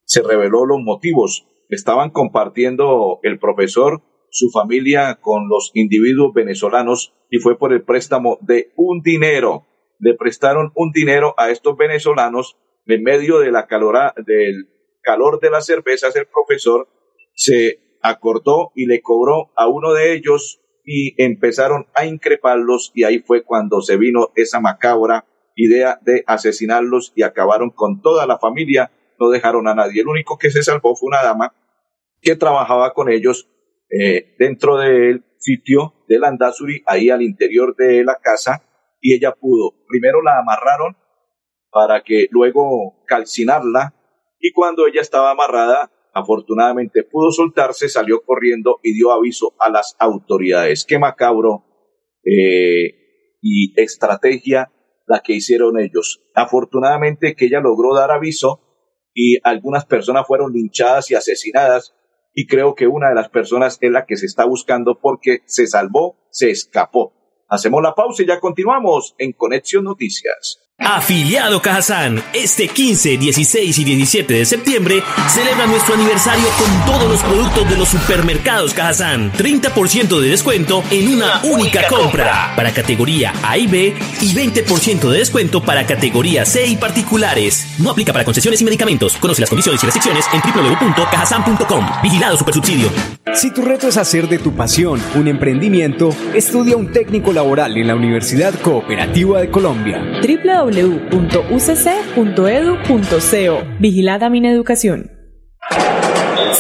se 0.05 0.23
reveló 0.23 0.65
los 0.65 0.81
motivos. 0.81 1.47
Estaban 1.69 2.11
compartiendo 2.11 3.21
el 3.23 3.39
profesor 3.39 4.03
su 4.31 4.49
familia 4.51 5.19
con 5.21 5.49
los 5.49 5.73
individuos 5.75 6.33
venezolanos 6.35 7.13
y 7.31 7.39
fue 7.39 7.59
por 7.59 7.75
el 7.75 7.85
préstamo 7.85 8.39
de 8.41 8.73
un 8.77 9.03
dinero. 9.03 9.67
Le 9.99 10.15
prestaron 10.15 10.73
un 10.75 10.91
dinero 10.91 11.35
a 11.37 11.51
estos 11.51 11.77
venezolanos 11.77 12.57
en 12.87 13.03
medio 13.03 13.41
de 13.41 13.51
la 13.51 13.67
del 14.25 14.69
calor 15.03 15.39
de 15.41 15.51
las 15.51 15.67
cervezas. 15.67 16.17
El 16.17 16.27
profesor 16.27 16.89
se 17.35 17.99
acordó 18.01 18.73
y 18.75 18.87
le 18.87 19.03
cobró 19.03 19.53
a 19.55 19.69
uno 19.69 19.93
de 19.93 20.15
ellos 20.15 20.61
y 20.87 21.21
empezaron 21.23 21.89
a 21.95 22.07
increparlos 22.07 22.93
y 22.95 23.03
ahí 23.03 23.19
fue 23.19 23.43
cuando 23.43 23.83
se 23.83 23.97
vino 23.97 24.31
esa 24.37 24.61
macabra 24.61 25.27
idea 25.57 25.99
de 26.03 26.23
asesinarlos 26.27 27.13
y 27.17 27.23
acabaron 27.25 27.71
con 27.71 28.01
toda 28.01 28.27
la 28.27 28.39
familia, 28.39 28.93
no 29.19 29.29
dejaron 29.29 29.67
a 29.67 29.75
nadie. 29.75 30.03
El 30.03 30.09
único 30.09 30.39
que 30.39 30.51
se 30.51 30.63
salvó 30.63 30.95
fue 30.95 31.09
una 31.09 31.23
dama 31.23 31.55
que 32.23 32.37
trabajaba 32.37 32.95
con 32.95 33.11
ellos 33.11 33.49
eh, 33.91 34.37
dentro 34.39 34.77
del 34.77 35.25
sitio 35.39 35.95
de 36.09 36.19
Landazuri, 36.19 36.83
ahí 36.87 37.11
al 37.11 37.23
interior 37.23 37.75
de 37.77 38.05
la 38.05 38.19
casa, 38.23 38.63
y 39.01 39.15
ella 39.15 39.33
pudo. 39.33 39.73
Primero 39.89 40.23
la 40.23 40.39
amarraron 40.39 40.97
para 41.71 42.03
que 42.03 42.29
luego 42.31 43.05
calcinarla, 43.07 43.95
y 44.39 44.53
cuando 44.53 44.87
ella 44.87 45.01
estaba 45.01 45.31
amarrada, 45.31 45.91
afortunadamente 46.17 47.03
pudo 47.03 47.31
soltarse, 47.31 47.91
salió 47.91 48.23
corriendo 48.23 48.81
y 48.83 48.95
dio 48.95 49.13
aviso 49.13 49.55
a 49.61 49.69
las 49.69 49.97
autoridades. 49.99 50.87
Qué 50.87 50.99
macabro 50.99 51.67
eh, 52.25 53.37
y 53.43 53.79
estrategia 53.79 54.73
la 55.07 55.21
que 55.21 55.35
hicieron 55.35 55.79
ellos. 55.79 56.23
Afortunadamente 56.35 57.37
que 57.37 57.45
ella 57.45 57.61
logró 57.61 57.95
dar 57.95 58.11
aviso 58.11 58.63
y 59.13 59.37
algunas 59.45 59.85
personas 59.85 60.27
fueron 60.27 60.55
linchadas 60.55 61.11
y 61.11 61.15
asesinadas 61.15 61.95
y 62.33 62.47
creo 62.47 62.75
que 62.75 62.87
una 62.87 63.11
de 63.11 63.15
las 63.15 63.29
personas 63.29 63.77
es 63.83 63.91
la 63.91 64.07
que 64.07 64.17
se 64.17 64.25
está 64.25 64.47
buscando 64.47 64.99
porque 64.99 65.41
se 65.45 65.67
salvó, 65.67 66.17
se 66.31 66.51
escapó. 66.51 67.13
Hacemos 67.47 67.83
la 67.83 67.95
pausa 67.95 68.23
y 68.23 68.27
ya 68.27 68.41
continuamos 68.41 69.15
en 69.19 69.33
Conexión 69.33 69.85
Noticias. 69.85 70.66
Afiliado 70.79 71.63
Cajazán, 71.63 72.23
este 72.35 72.69
15, 72.69 73.17
16 73.17 73.79
y 73.79 73.85
17 73.85 74.35
de 74.35 74.45
septiembre 74.45 75.03
celebra 75.27 75.67
nuestro 75.67 75.95
aniversario 75.95 76.45
con 76.59 76.85
todos 76.85 77.11
los 77.11 77.23
productos 77.23 77.71
de 77.71 77.77
los 77.79 77.89
supermercados 77.89 78.75
Cajazán. 78.75 79.33
30% 79.33 80.21
de 80.21 80.29
descuento 80.29 80.85
en 80.91 81.15
una 81.15 81.41
única 81.45 81.89
compra 81.89 82.53
para 82.55 82.73
categoría 82.73 83.33
A 83.43 83.57
y 83.57 83.67
B 83.67 83.95
y 84.21 84.35
20% 84.35 85.09
de 85.09 85.19
descuento 85.19 85.63
para 85.63 85.87
categoría 85.87 86.45
C 86.45 86.67
y 86.67 86.77
particulares. 86.77 87.67
No 87.79 87.91
aplica 87.91 88.13
para 88.13 88.27
concesiones 88.27 88.61
y 88.61 88.65
medicamentos. 88.67 89.17
Conoce 89.17 89.41
las 89.41 89.49
condiciones 89.49 89.83
y 89.83 89.87
restricciones 89.87 90.27
en 90.35 90.41
www.cajazán.com. 90.41 91.87
Vigilado 92.03 92.37
Supersubsidio. 92.37 92.91
Si 93.35 93.51
tu 93.51 93.63
reto 93.63 93.89
es 93.89 93.97
hacer 93.97 94.29
de 94.29 94.39
tu 94.39 94.55
pasión 94.55 95.01
un 95.15 95.27
emprendimiento, 95.27 96.15
estudia 96.35 96.77
un 96.77 96.93
técnico 96.93 97.33
laboral 97.33 97.77
en 97.77 97.87
la 97.87 97.95
Universidad 97.95 98.55
Cooperativa 98.61 99.41
de 99.41 99.51
Colombia 99.51 100.03
www.ucc.edu.co. 100.67 101.37
Vigilada 103.79 104.29
mi 104.29 104.47
educación. 104.47 105.11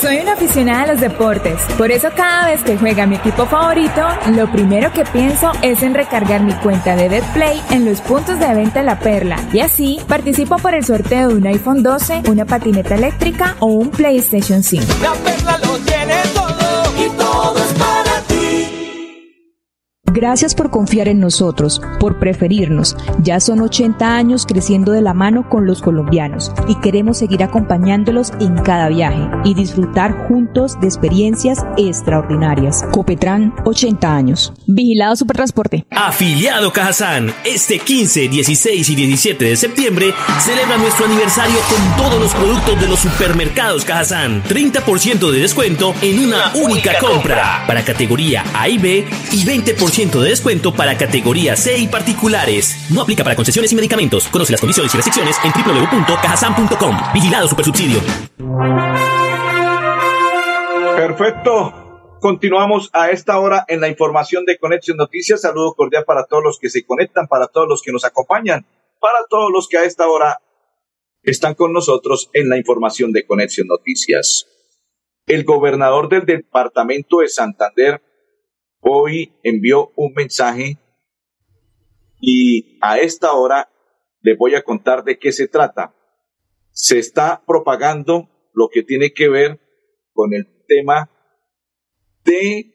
Soy 0.00 0.18
una 0.18 0.32
aficionada 0.34 0.82
a 0.82 0.86
los 0.88 1.00
deportes, 1.00 1.58
por 1.78 1.90
eso 1.90 2.08
cada 2.14 2.48
vez 2.48 2.62
que 2.62 2.76
juega 2.76 3.06
mi 3.06 3.16
equipo 3.16 3.46
favorito, 3.46 4.02
lo 4.34 4.50
primero 4.52 4.92
que 4.92 5.04
pienso 5.04 5.52
es 5.62 5.82
en 5.82 5.94
recargar 5.94 6.42
mi 6.42 6.52
cuenta 6.52 6.94
de 6.96 7.08
DeadPlay 7.08 7.62
en 7.70 7.86
los 7.86 8.02
puntos 8.02 8.38
de 8.38 8.54
venta 8.54 8.82
La 8.82 8.98
Perla 8.98 9.38
y 9.54 9.60
así 9.60 9.98
participo 10.06 10.56
por 10.56 10.74
el 10.74 10.84
sorteo 10.84 11.28
de 11.28 11.36
un 11.36 11.46
iPhone 11.46 11.82
12, 11.82 12.24
una 12.28 12.44
patineta 12.44 12.94
eléctrica 12.94 13.56
o 13.60 13.66
un 13.66 13.90
PlayStation 13.90 14.62
5. 14.62 14.84
La 15.02 15.12
Perla 15.14 15.58
lo 15.58 15.78
tiene 15.78 16.14
todo 16.34 16.65
Gracias 20.16 20.54
por 20.54 20.70
confiar 20.70 21.08
en 21.08 21.20
nosotros, 21.20 21.82
por 22.00 22.18
preferirnos. 22.18 22.96
Ya 23.22 23.38
son 23.38 23.60
80 23.60 24.16
años 24.16 24.46
creciendo 24.46 24.92
de 24.92 25.02
la 25.02 25.12
mano 25.12 25.46
con 25.50 25.66
los 25.66 25.82
colombianos 25.82 26.52
y 26.66 26.74
queremos 26.76 27.18
seguir 27.18 27.42
acompañándolos 27.42 28.32
en 28.40 28.56
cada 28.62 28.88
viaje 28.88 29.28
y 29.44 29.52
disfrutar 29.52 30.26
juntos 30.26 30.80
de 30.80 30.86
experiencias 30.86 31.66
extraordinarias. 31.76 32.82
Copetran, 32.92 33.52
80 33.66 34.16
años. 34.16 34.54
Vigilado 34.66 35.16
Supertransporte. 35.16 35.84
Afiliado 35.90 36.72
Cajazán, 36.72 37.34
este 37.44 37.78
15, 37.78 38.28
16 38.28 38.88
y 38.88 38.94
17 38.94 39.44
de 39.44 39.56
septiembre 39.56 40.14
celebra 40.40 40.78
nuestro 40.78 41.04
aniversario 41.04 41.58
con 41.68 41.96
todos 42.02 42.18
los 42.18 42.34
productos 42.34 42.80
de 42.80 42.88
los 42.88 43.00
supermercados 43.00 43.84
Cajazán. 43.84 44.42
30% 44.44 45.30
de 45.30 45.40
descuento 45.40 45.94
en 46.00 46.20
una 46.20 46.52
única 46.54 46.98
compra 47.00 47.64
para 47.66 47.84
categoría 47.84 48.44
A 48.54 48.66
y 48.70 48.78
B 48.78 49.06
y 49.32 49.44
20% 49.44 50.05
de 50.10 50.30
descuento 50.30 50.72
para 50.72 50.96
categoría 50.96 51.56
C 51.56 51.78
y 51.78 51.88
particulares. 51.88 52.76
No 52.90 53.02
aplica 53.02 53.24
para 53.24 53.36
concesiones 53.36 53.72
y 53.72 53.76
medicamentos. 53.76 54.28
Conoce 54.28 54.52
las 54.52 54.60
condiciones 54.60 54.94
y 54.94 54.96
restricciones 54.96 55.36
en 55.44 55.52
www.cajasan.com. 55.52 56.96
Vigilado 57.12 57.48
Supersubsidio. 57.48 58.00
Perfecto. 60.96 62.18
Continuamos 62.20 62.90
a 62.92 63.10
esta 63.10 63.38
hora 63.38 63.64
en 63.68 63.80
la 63.80 63.88
información 63.88 64.44
de 64.44 64.58
Conexión 64.58 64.96
Noticias. 64.96 65.42
Saludo 65.42 65.74
cordial 65.74 66.04
para 66.04 66.24
todos 66.24 66.42
los 66.42 66.58
que 66.58 66.70
se 66.70 66.86
conectan, 66.86 67.26
para 67.26 67.48
todos 67.48 67.68
los 67.68 67.82
que 67.82 67.92
nos 67.92 68.04
acompañan, 68.04 68.66
para 69.00 69.18
todos 69.28 69.50
los 69.52 69.68
que 69.68 69.78
a 69.78 69.84
esta 69.84 70.08
hora 70.08 70.40
están 71.22 71.54
con 71.54 71.72
nosotros 71.72 72.30
en 72.32 72.48
la 72.48 72.56
información 72.56 73.12
de 73.12 73.26
Conexión 73.26 73.66
Noticias. 73.66 74.46
El 75.26 75.44
gobernador 75.44 76.08
del 76.08 76.24
departamento 76.24 77.18
de 77.18 77.28
Santander, 77.28 78.00
hoy 78.88 79.34
envió 79.42 79.92
un 79.96 80.12
mensaje 80.14 80.78
y 82.20 82.78
a 82.80 82.98
esta 82.98 83.32
hora 83.32 83.68
les 84.20 84.38
voy 84.38 84.54
a 84.54 84.62
contar 84.62 85.04
de 85.04 85.18
qué 85.18 85.32
se 85.32 85.48
trata. 85.48 85.94
Se 86.70 86.98
está 86.98 87.42
propagando 87.46 88.28
lo 88.52 88.68
que 88.68 88.82
tiene 88.82 89.12
que 89.12 89.28
ver 89.28 89.60
con 90.12 90.34
el 90.34 90.46
tema 90.68 91.10
de 92.24 92.72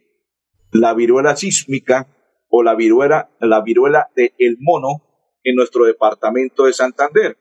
la 0.72 0.94
viruela 0.94 1.36
sísmica 1.36 2.08
o 2.50 2.63
la 2.63 2.75
viruela, 2.75 3.32
la 3.39 3.62
viruela 3.62 4.10
del 4.15 4.34
el 4.38 4.58
mono 4.60 5.08
en 5.44 5.56
nuestro 5.56 5.86
departamento 5.86 6.65
de 6.65 6.74
Santander. 6.74 7.38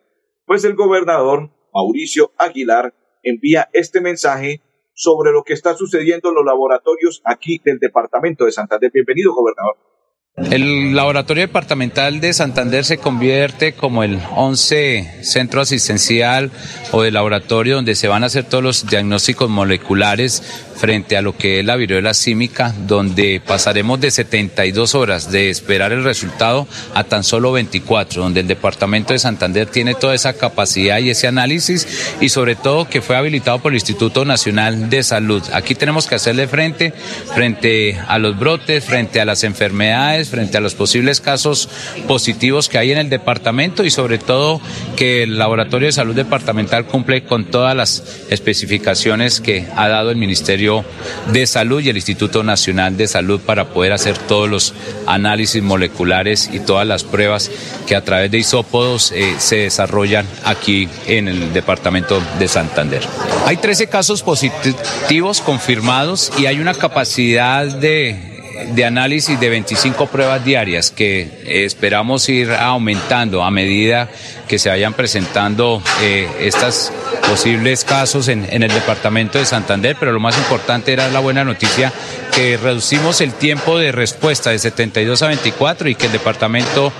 Pues 0.46 0.64
el 0.64 0.74
gobernador 0.74 1.50
Mauricio 1.74 2.32
Aguilar 2.38 2.94
envía 3.22 3.68
este 3.72 4.00
mensaje 4.00 4.62
sobre 5.00 5.32
lo 5.32 5.44
que 5.44 5.54
está 5.54 5.74
sucediendo 5.74 6.28
en 6.28 6.34
los 6.34 6.44
laboratorios 6.44 7.22
aquí 7.24 7.58
del 7.64 7.78
departamento 7.78 8.44
de 8.44 8.52
Santander. 8.52 8.90
Bienvenido, 8.92 9.32
gobernador. 9.32 9.89
El 10.36 10.94
laboratorio 10.94 11.42
departamental 11.42 12.20
de 12.20 12.32
Santander 12.32 12.84
se 12.84 12.98
convierte 12.98 13.74
como 13.74 14.04
el 14.04 14.20
11 14.36 15.18
centro 15.22 15.60
asistencial 15.60 16.50
o 16.92 17.02
de 17.02 17.10
laboratorio 17.10 17.76
donde 17.76 17.94
se 17.94 18.08
van 18.08 18.22
a 18.22 18.26
hacer 18.26 18.44
todos 18.44 18.64
los 18.64 18.86
diagnósticos 18.86 19.50
moleculares 19.50 20.42
frente 20.80 21.18
a 21.18 21.22
lo 21.22 21.36
que 21.36 21.60
es 21.60 21.66
la 21.66 21.76
viruela 21.76 22.14
símica, 22.14 22.74
donde 22.86 23.42
pasaremos 23.46 24.00
de 24.00 24.10
72 24.10 24.94
horas 24.94 25.30
de 25.30 25.50
esperar 25.50 25.92
el 25.92 26.04
resultado 26.04 26.66
a 26.94 27.04
tan 27.04 27.22
solo 27.22 27.52
24, 27.52 28.22
donde 28.22 28.40
el 28.40 28.48
Departamento 28.48 29.12
de 29.12 29.18
Santander 29.18 29.66
tiene 29.66 29.94
toda 29.94 30.14
esa 30.14 30.32
capacidad 30.32 30.98
y 30.98 31.10
ese 31.10 31.26
análisis 31.26 31.86
y 32.22 32.30
sobre 32.30 32.54
todo 32.54 32.88
que 32.88 33.02
fue 33.02 33.16
habilitado 33.16 33.58
por 33.58 33.72
el 33.72 33.76
Instituto 33.76 34.24
Nacional 34.24 34.88
de 34.88 35.02
Salud. 35.02 35.42
Aquí 35.52 35.74
tenemos 35.74 36.06
que 36.06 36.14
hacerle 36.14 36.48
frente 36.48 36.94
frente 37.34 38.00
a 38.08 38.18
los 38.18 38.38
brotes, 38.38 38.82
frente 38.82 39.20
a 39.20 39.26
las 39.26 39.44
enfermedades, 39.44 40.29
frente 40.30 40.56
a 40.56 40.60
los 40.60 40.74
posibles 40.74 41.20
casos 41.20 41.68
positivos 42.08 42.68
que 42.68 42.78
hay 42.78 42.92
en 42.92 42.98
el 42.98 43.10
departamento 43.10 43.84
y 43.84 43.90
sobre 43.90 44.18
todo 44.18 44.60
que 44.96 45.24
el 45.24 45.38
Laboratorio 45.38 45.86
de 45.86 45.92
Salud 45.92 46.14
Departamental 46.14 46.86
cumple 46.86 47.24
con 47.24 47.44
todas 47.46 47.76
las 47.76 48.02
especificaciones 48.30 49.40
que 49.40 49.66
ha 49.76 49.88
dado 49.88 50.10
el 50.10 50.16
Ministerio 50.16 50.84
de 51.32 51.46
Salud 51.46 51.82
y 51.82 51.88
el 51.88 51.96
Instituto 51.96 52.42
Nacional 52.42 52.96
de 52.96 53.08
Salud 53.08 53.40
para 53.40 53.66
poder 53.66 53.92
hacer 53.92 54.16
todos 54.16 54.48
los 54.48 54.74
análisis 55.06 55.62
moleculares 55.62 56.50
y 56.52 56.60
todas 56.60 56.86
las 56.86 57.04
pruebas 57.04 57.50
que 57.86 57.96
a 57.96 58.04
través 58.04 58.30
de 58.30 58.38
isópodos 58.38 59.12
eh, 59.12 59.34
se 59.38 59.56
desarrollan 59.56 60.26
aquí 60.44 60.88
en 61.06 61.28
el 61.28 61.52
departamento 61.52 62.22
de 62.38 62.48
Santander. 62.48 63.02
Hay 63.46 63.56
13 63.56 63.88
casos 63.88 64.22
positivos 64.22 65.40
confirmados 65.40 66.32
y 66.38 66.46
hay 66.46 66.60
una 66.60 66.74
capacidad 66.74 67.66
de 67.66 68.29
de 68.68 68.84
análisis 68.84 69.38
de 69.38 69.48
25 69.48 70.06
pruebas 70.06 70.44
diarias 70.44 70.90
que 70.90 71.42
esperamos 71.64 72.28
ir 72.28 72.52
aumentando 72.52 73.42
a 73.42 73.50
medida 73.50 74.08
que 74.48 74.58
se 74.58 74.68
vayan 74.68 74.94
presentando 74.94 75.82
eh, 76.02 76.28
estos 76.40 76.92
posibles 77.28 77.84
casos 77.84 78.28
en, 78.28 78.46
en, 78.50 78.62
el 78.62 78.72
departamento 78.72 79.38
de 79.38 79.44
Santander, 79.46 79.96
pero 79.98 80.12
lo 80.12 80.18
más 80.18 80.36
importante 80.36 80.92
era 80.92 81.08
la 81.08 81.20
buena 81.20 81.44
noticia 81.44 81.92
que 82.34 82.56
reducimos 82.56 83.20
el 83.20 83.32
tiempo 83.32 83.78
de 83.78 83.92
respuesta 83.92 84.50
de 84.50 84.58
72 84.58 85.22
a 85.22 85.28
24 85.28 85.88
y 85.88 85.94
que 85.94 86.06
el 86.06 86.12
departamento 86.12 86.92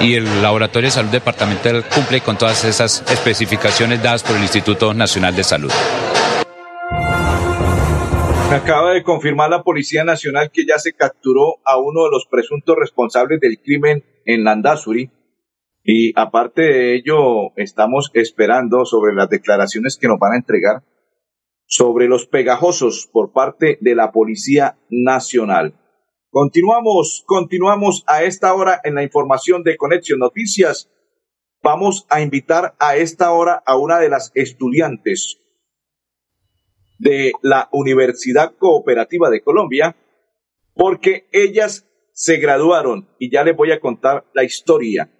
y 0.00 0.14
el 0.14 0.42
Laboratorio 0.42 0.88
de 0.88 0.94
Salud 0.94 1.10
Departamental 1.10 1.84
cumple 1.84 2.20
con 2.20 2.38
todas 2.38 2.64
esas 2.64 3.02
especificaciones 3.10 4.02
dadas 4.02 4.22
por 4.22 4.36
el 4.36 4.42
Instituto 4.42 4.94
Nacional 4.94 5.36
de 5.36 5.44
Salud. 5.44 5.72
Acaba 8.50 8.92
de 8.92 9.02
confirmar 9.02 9.50
la 9.50 9.62
Policía 9.62 10.04
Nacional 10.04 10.50
que 10.52 10.64
ya 10.64 10.78
se 10.78 10.92
capturó 10.92 11.56
a 11.64 11.78
uno 11.78 12.04
de 12.04 12.10
los 12.10 12.26
presuntos 12.30 12.76
responsables 12.78 13.40
del 13.40 13.58
crimen 13.58 14.04
en 14.24 14.44
Landazuri. 14.44 15.10
Y 15.82 16.12
aparte 16.18 16.62
de 16.62 16.94
ello, 16.94 17.56
estamos 17.56 18.10
esperando 18.14 18.84
sobre 18.84 19.14
las 19.14 19.28
declaraciones 19.28 19.98
que 20.00 20.08
nos 20.08 20.18
van 20.18 20.34
a 20.34 20.36
entregar 20.36 20.82
sobre 21.66 22.06
los 22.06 22.26
pegajosos 22.26 23.08
por 23.12 23.32
parte 23.32 23.78
de 23.80 23.94
la 23.94 24.12
Policía 24.12 24.78
Nacional. 24.90 25.74
Continuamos, 26.30 27.24
continuamos 27.26 28.04
a 28.06 28.22
esta 28.22 28.54
hora 28.54 28.80
en 28.84 28.94
la 28.94 29.02
información 29.02 29.62
de 29.62 29.76
Conexión 29.76 30.18
Noticias. 30.18 30.90
Vamos 31.62 32.06
a 32.10 32.20
invitar 32.20 32.74
a 32.78 32.96
esta 32.96 33.32
hora 33.32 33.62
a 33.66 33.76
una 33.76 33.98
de 33.98 34.08
las 34.08 34.30
estudiantes 34.34 35.40
de 36.98 37.32
la 37.42 37.68
Universidad 37.72 38.54
Cooperativa 38.56 39.30
de 39.30 39.42
Colombia, 39.42 39.96
porque 40.74 41.28
ellas 41.32 41.86
se 42.12 42.36
graduaron 42.36 43.08
y 43.18 43.30
ya 43.30 43.42
les 43.42 43.56
voy 43.56 43.72
a 43.72 43.80
contar 43.80 44.24
la 44.32 44.44
historia. 44.44 45.10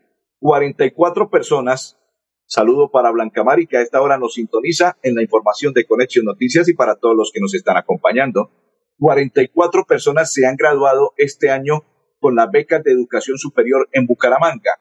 44 0.40 1.30
personas. 1.30 1.98
Saludo 2.46 2.90
para 2.90 3.10
Blanca 3.10 3.42
Mari, 3.42 3.66
que 3.66 3.78
a 3.78 3.82
esta 3.82 4.02
hora 4.02 4.18
nos 4.18 4.34
sintoniza 4.34 4.98
en 5.02 5.14
la 5.14 5.22
información 5.22 5.72
de 5.72 5.86
Conexión 5.86 6.26
Noticias 6.26 6.68
y 6.68 6.74
para 6.74 6.96
todos 6.96 7.16
los 7.16 7.30
que 7.32 7.40
nos 7.40 7.54
están 7.54 7.76
acompañando. 7.76 8.50
44 8.98 9.84
personas 9.84 10.32
se 10.32 10.46
han 10.46 10.56
graduado 10.56 11.14
este 11.16 11.50
año 11.50 11.84
con 12.20 12.36
las 12.36 12.50
becas 12.50 12.82
de 12.84 12.92
educación 12.92 13.38
superior 13.38 13.88
en 13.92 14.06
Bucaramanga. 14.06 14.78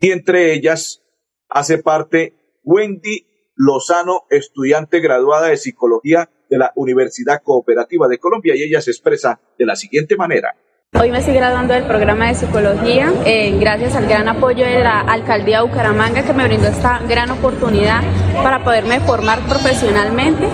Y 0.00 0.12
entre 0.12 0.54
ellas 0.54 1.02
hace 1.48 1.78
parte 1.78 2.60
Wendy 2.62 3.26
Lozano, 3.56 4.24
estudiante 4.30 5.00
graduada 5.00 5.48
de 5.48 5.56
psicología 5.56 6.28
de 6.50 6.58
la 6.58 6.72
Universidad 6.76 7.42
Cooperativa 7.42 8.08
de 8.08 8.18
Colombia, 8.18 8.54
y 8.56 8.62
ella 8.62 8.80
se 8.80 8.90
expresa 8.90 9.40
de 9.58 9.66
la 9.66 9.76
siguiente 9.76 10.16
manera. 10.16 10.54
Hoy 10.96 11.10
me 11.10 11.18
estoy 11.18 11.34
graduando 11.34 11.74
del 11.74 11.82
programa 11.84 12.28
de 12.28 12.36
psicología 12.36 13.12
eh, 13.26 13.58
gracias 13.58 13.96
al 13.96 14.06
gran 14.06 14.28
apoyo 14.28 14.64
de 14.64 14.78
la 14.78 15.00
alcaldía 15.00 15.62
Bucaramanga 15.62 16.22
que 16.22 16.32
me 16.32 16.44
brindó 16.46 16.68
esta 16.68 17.00
gran 17.00 17.32
oportunidad 17.32 18.02
para 18.44 18.62
poderme 18.62 19.00
formar 19.00 19.40
profesionalmente. 19.48 20.48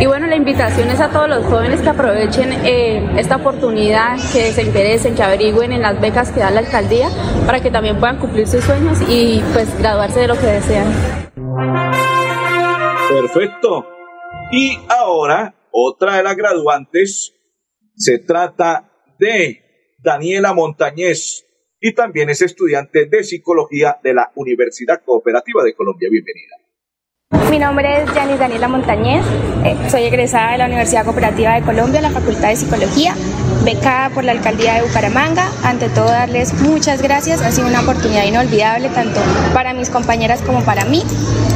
Y 0.00 0.06
bueno, 0.06 0.26
la 0.26 0.34
invitación 0.34 0.90
es 0.90 0.98
a 0.98 1.10
todos 1.10 1.28
los 1.28 1.46
jóvenes 1.46 1.80
que 1.80 1.90
aprovechen 1.90 2.52
eh, 2.64 3.08
esta 3.18 3.36
oportunidad, 3.36 4.16
que 4.32 4.50
se 4.50 4.62
interesen, 4.62 5.14
que 5.14 5.22
averigüen 5.22 5.70
en 5.70 5.82
las 5.82 6.00
becas 6.00 6.32
que 6.32 6.40
da 6.40 6.50
la 6.50 6.60
alcaldía 6.60 7.08
para 7.46 7.60
que 7.60 7.70
también 7.70 8.00
puedan 8.00 8.18
cumplir 8.18 8.48
sus 8.48 8.64
sueños 8.64 8.98
y 9.08 9.44
pues 9.52 9.78
graduarse 9.78 10.18
de 10.18 10.26
lo 10.26 10.34
que 10.34 10.46
desean. 10.46 10.92
Perfecto. 13.14 13.86
Y 14.50 14.76
ahora, 14.88 15.54
otra 15.70 16.16
de 16.16 16.24
las 16.24 16.34
graduantes, 16.34 17.32
se 17.94 18.18
trata 18.18 18.90
de 19.20 19.94
Daniela 19.98 20.52
Montañez 20.52 21.46
y 21.80 21.94
también 21.94 22.28
es 22.30 22.42
estudiante 22.42 23.06
de 23.06 23.22
psicología 23.22 24.00
de 24.02 24.14
la 24.14 24.32
Universidad 24.34 25.04
Cooperativa 25.04 25.62
de 25.62 25.76
Colombia. 25.76 26.08
Bienvenida. 26.10 26.56
Mi 27.50 27.58
nombre 27.58 28.02
es 28.02 28.14
Yanis 28.14 28.38
Daniela 28.38 28.68
Montañez, 28.68 29.24
eh, 29.64 29.76
soy 29.90 30.04
egresada 30.04 30.52
de 30.52 30.58
la 30.58 30.66
Universidad 30.66 31.04
Cooperativa 31.04 31.54
de 31.54 31.62
Colombia, 31.62 32.00
la 32.00 32.10
Facultad 32.10 32.48
de 32.48 32.56
Psicología, 32.56 33.14
becada 33.64 34.10
por 34.10 34.24
la 34.24 34.32
Alcaldía 34.32 34.74
de 34.74 34.82
Bucaramanga. 34.82 35.48
Ante 35.62 35.88
todo, 35.88 36.06
darles 36.06 36.52
muchas 36.54 37.02
gracias, 37.02 37.42
ha 37.42 37.50
sido 37.50 37.66
una 37.66 37.80
oportunidad 37.82 38.24
inolvidable 38.24 38.88
tanto 38.88 39.20
para 39.52 39.72
mis 39.72 39.90
compañeras 39.90 40.42
como 40.42 40.62
para 40.62 40.84
mí. 40.84 41.02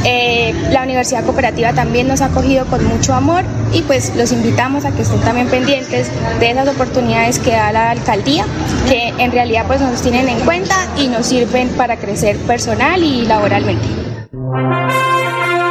Eh, 0.05 0.53
la 0.71 0.83
Universidad 0.83 1.23
Cooperativa 1.25 1.73
también 1.73 2.07
nos 2.07 2.21
ha 2.21 2.25
acogido 2.25 2.65
con 2.65 2.85
mucho 2.85 3.13
amor 3.13 3.43
y 3.73 3.81
pues 3.81 4.15
los 4.15 4.31
invitamos 4.31 4.85
a 4.85 4.91
que 4.91 5.01
estén 5.01 5.19
también 5.21 5.47
pendientes 5.47 6.09
de 6.39 6.51
esas 6.51 6.67
oportunidades 6.69 7.39
que 7.39 7.51
da 7.51 7.71
la 7.71 7.91
Alcaldía, 7.91 8.45
que 8.87 9.13
en 9.17 9.31
realidad 9.31 9.65
pues 9.67 9.81
nos 9.81 10.01
tienen 10.01 10.29
en 10.29 10.39
cuenta 10.41 10.75
y 10.97 11.07
nos 11.07 11.25
sirven 11.25 11.69
para 11.69 11.97
crecer 11.97 12.37
personal 12.37 13.03
y 13.03 13.25
laboralmente. 13.25 13.85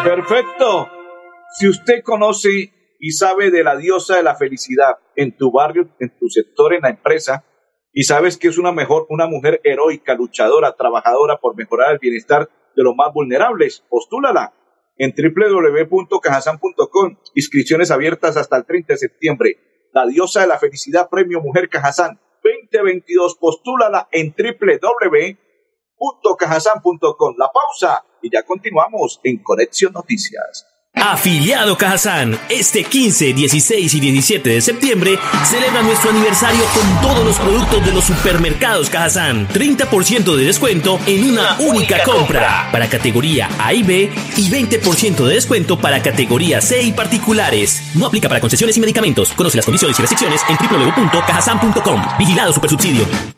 Perfecto. 0.05 0.91
Si 1.59 1.69
usted 1.69 2.03
conoce 2.03 2.73
y 3.01 3.13
sabe 3.13 3.51
de 3.51 3.65
la 3.65 3.77
diosa 3.77 4.17
de 4.17 4.23
la 4.23 4.37
felicidad 4.37 4.99
en 5.17 5.37
tu 5.37 5.53
barrio, 5.53 5.89
en 5.99 6.17
tu 6.19 6.29
sector, 6.29 6.75
en 6.75 6.83
la 6.83 6.91
empresa, 6.91 7.45
y 7.93 8.05
sabes 8.05 8.37
que 8.37 8.49
es 8.49 8.59
una 8.59 8.73
mejor, 8.73 9.07
una 9.09 9.27
mujer 9.27 9.63
heroica, 9.65 10.15
luchadora, 10.15 10.77
trabajadora 10.77 11.39
por 11.39 11.57
mejorar 11.57 11.93
el 11.93 11.99
bienestar 11.99 12.51
de 12.77 12.83
los 12.83 12.95
más 12.95 13.11
vulnerables, 13.13 13.85
postúlala 13.89 14.53
en 14.99 15.15
www.cajasan.com. 15.17 17.17
Inscripciones 17.35 17.91
abiertas 17.91 18.37
hasta 18.37 18.57
el 18.57 18.67
30 18.67 18.93
de 18.93 18.99
septiembre. 18.99 19.57
La 19.93 20.07
diosa 20.07 20.43
de 20.43 20.49
la 20.49 20.59
felicidad, 20.59 21.09
Premio 21.09 21.41
Mujer 21.41 21.69
Cajazán 21.69 22.21
2022. 22.43 23.37
Postúlala 23.37 24.09
en 24.13 24.35
www.cajasan.com. 24.37 27.35
La 27.39 27.51
pausa 27.53 28.05
y 28.23 28.31
ya 28.31 28.43
continuamos 28.43 29.21
en 29.23 29.39
Conexión 29.39 29.93
Noticias. 29.93 30.67
Afiliado 30.95 31.77
Cajazán, 31.79 32.39
este 32.49 32.83
15, 32.83 33.33
16 33.33 33.95
y 33.95 34.01
17 34.01 34.51
de 34.51 34.61
septiembre 34.61 35.19
celebra 35.45 35.83
nuestro 35.83 36.11
aniversario 36.11 36.65
con 36.75 37.01
todos 37.01 37.25
los 37.25 37.39
productos 37.39 37.87
de 37.87 37.93
los 37.93 38.05
supermercados 38.05 38.91
Cajazán. 38.91 39.47
30% 39.49 40.37
de 40.37 40.45
descuento 40.45 40.99
en 41.07 41.31
una, 41.31 41.57
única, 41.61 42.03
compra. 42.03 42.69
para 42.73 42.89
categoría 42.89 43.49
A 43.61 43.75
y 43.75 43.83
B 43.83 44.11
y 44.37 44.51
20% 44.51 45.25
de 45.25 45.35
descuento 45.35 45.79
para 45.79 46.03
categoría 46.03 46.61
C 46.61 46.83
y 46.83 46.93
particulares. 46.93 47.95
No 47.95 48.07
aplica 48.07 48.29
para 48.29 48.41
concesiones 48.41 48.77
y 48.77 48.81
medicamentos. 48.81 49.33
Conoce 49.33 49.57
las 49.57 49.67
condiciones 49.67 49.99
y 49.99 50.03
restricciones 50.03 50.41
en 50.49 50.57
www.cajazán.com. 50.57 52.03
Vigilado 52.19 52.53
Supersubsidio. 52.53 53.38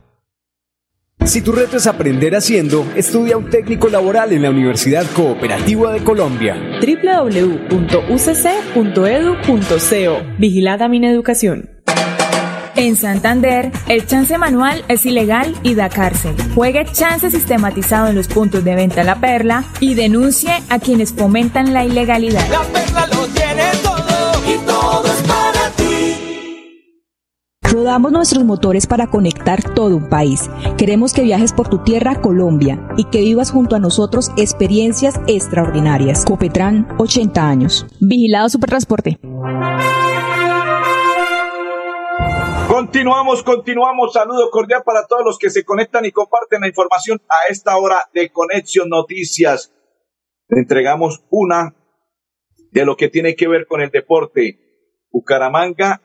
Si 1.25 1.41
tu 1.41 1.51
reto 1.51 1.77
es 1.77 1.85
aprender 1.85 2.35
haciendo, 2.35 2.85
estudia 2.95 3.37
un 3.37 3.49
técnico 3.49 3.89
laboral 3.89 4.33
en 4.33 4.41
la 4.41 4.49
Universidad 4.49 5.05
Cooperativa 5.15 5.93
de 5.93 6.03
Colombia. 6.03 6.57
www.ucc.edu.co 6.81 7.71
Vigilada 10.39 10.87
Mineducación. 10.87 11.69
En 12.75 12.95
Santander, 12.95 13.71
el 13.87 14.07
chance 14.07 14.35
manual 14.37 14.83
es 14.87 15.05
ilegal 15.05 15.53
y 15.61 15.75
da 15.75 15.89
cárcel. 15.89 16.35
Juegue 16.55 16.85
chance 16.85 17.29
sistematizado 17.29 18.07
en 18.07 18.15
los 18.15 18.27
puntos 18.27 18.63
de 18.63 18.73
venta 18.73 19.03
La 19.03 19.19
Perla 19.19 19.65
y 19.79 19.93
denuncie 19.93 20.51
a 20.69 20.79
quienes 20.79 21.13
fomentan 21.13 21.73
la 21.73 21.85
ilegalidad. 21.85 22.49
La 22.49 22.63
Perla 22.63 23.07
lo 23.07 23.27
tiene 23.27 23.63
todo 23.83 23.90
Rodamos 27.71 28.11
nuestros 28.11 28.43
motores 28.43 28.85
para 28.85 29.07
conectar 29.07 29.63
todo 29.73 29.95
un 29.95 30.09
país. 30.09 30.49
Queremos 30.77 31.13
que 31.13 31.21
viajes 31.21 31.53
por 31.53 31.69
tu 31.69 31.81
tierra, 31.85 32.19
Colombia, 32.19 32.85
y 32.97 33.05
que 33.05 33.19
vivas 33.19 33.49
junto 33.49 33.77
a 33.77 33.79
nosotros 33.79 34.29
experiencias 34.35 35.21
extraordinarias. 35.25 36.25
Copetran, 36.25 36.85
80 36.97 37.47
años. 37.47 37.85
Vigilado 38.01 38.49
Supertransporte. 38.49 39.19
Continuamos, 42.67 43.41
continuamos. 43.41 44.11
Saludo 44.11 44.51
cordial 44.51 44.83
para 44.83 45.07
todos 45.07 45.23
los 45.23 45.37
que 45.39 45.49
se 45.49 45.63
conectan 45.63 46.03
y 46.03 46.11
comparten 46.11 46.59
la 46.59 46.67
información 46.67 47.21
a 47.29 47.49
esta 47.49 47.77
hora 47.77 47.99
de 48.13 48.33
Conexión 48.33 48.89
Noticias. 48.89 49.73
entregamos 50.49 51.23
una 51.29 51.73
de 52.71 52.83
lo 52.83 52.97
que 52.97 53.07
tiene 53.07 53.37
que 53.37 53.47
ver 53.47 53.65
con 53.65 53.79
el 53.79 53.91
deporte. 53.91 54.59
Bucaramanga 55.09 56.01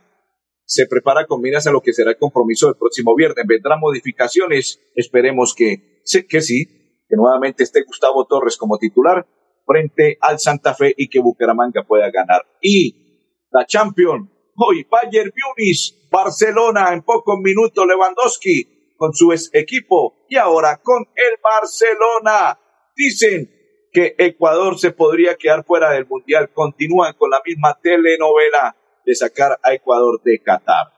se 0.67 0.87
prepara 0.87 1.27
con 1.27 1.41
miras 1.41 1.67
a 1.67 1.71
lo 1.71 1.81
que 1.81 1.93
será 1.93 2.11
el 2.11 2.19
compromiso 2.19 2.67
del 2.67 2.77
próximo 2.77 3.15
viernes. 3.15 3.47
Vendrán 3.47 3.81
modificaciones, 3.81 4.81
esperemos 4.95 5.55
que, 5.55 6.03
que 6.29 6.41
sí, 6.41 6.67
que 7.09 7.17
nuevamente 7.17 7.63
esté 7.63 7.85
Gustavo 7.85 8.27
Torres 8.27 8.57
como 8.57 8.77
titular 8.77 9.27
frente 9.65 10.19
al 10.21 10.39
Santa 10.39 10.75
Fe 10.75 10.93
y 10.97 11.09
que 11.09 11.21
Bucaramanga 11.21 11.85
pueda 11.85 12.11
ganar. 12.11 12.43
Y 12.61 13.47
la 13.51 13.65
Champion, 13.65 14.29
hoy 14.57 14.87
Bayern 14.91 15.31
Munich, 15.31 16.11
Barcelona, 16.11 16.93
en 16.93 17.03
pocos 17.03 17.39
minutos 17.41 17.87
Lewandowski 17.87 18.95
con 18.97 19.13
su 19.13 19.33
equipo 19.53 20.27
y 20.29 20.37
ahora 20.37 20.81
con 20.83 21.05
el 21.15 21.39
Barcelona. 21.43 22.59
Dicen 22.97 23.51
que 23.93 24.15
Ecuador 24.19 24.79
se 24.79 24.91
podría 24.91 25.37
quedar 25.37 25.65
fuera 25.65 25.93
del 25.93 26.07
Mundial. 26.07 26.51
Continúan 26.53 27.15
con 27.17 27.31
la 27.31 27.41
misma 27.45 27.79
telenovela 27.81 28.75
de 29.07 29.15
sacar 29.15 29.59
a 29.63 29.73
Ecuador 29.73 30.21
de 30.23 30.43
Qatar. 30.43 30.93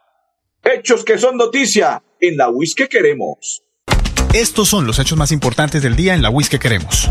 Hechos 0.65 1.05
que 1.05 1.19
son 1.19 1.37
noticia 1.37 2.03
en 2.21 2.37
la 2.37 2.49
WIS 2.49 2.75
que 2.75 2.89
queremos. 2.89 3.63
Estos 4.33 4.69
son 4.69 4.87
los 4.87 4.99
hechos 4.99 5.17
más 5.17 5.31
importantes 5.31 5.83
del 5.83 5.95
día 5.95 6.15
en 6.15 6.23
la 6.23 6.31
WIS 6.31 6.49
que 6.49 6.59
queremos. 6.59 7.09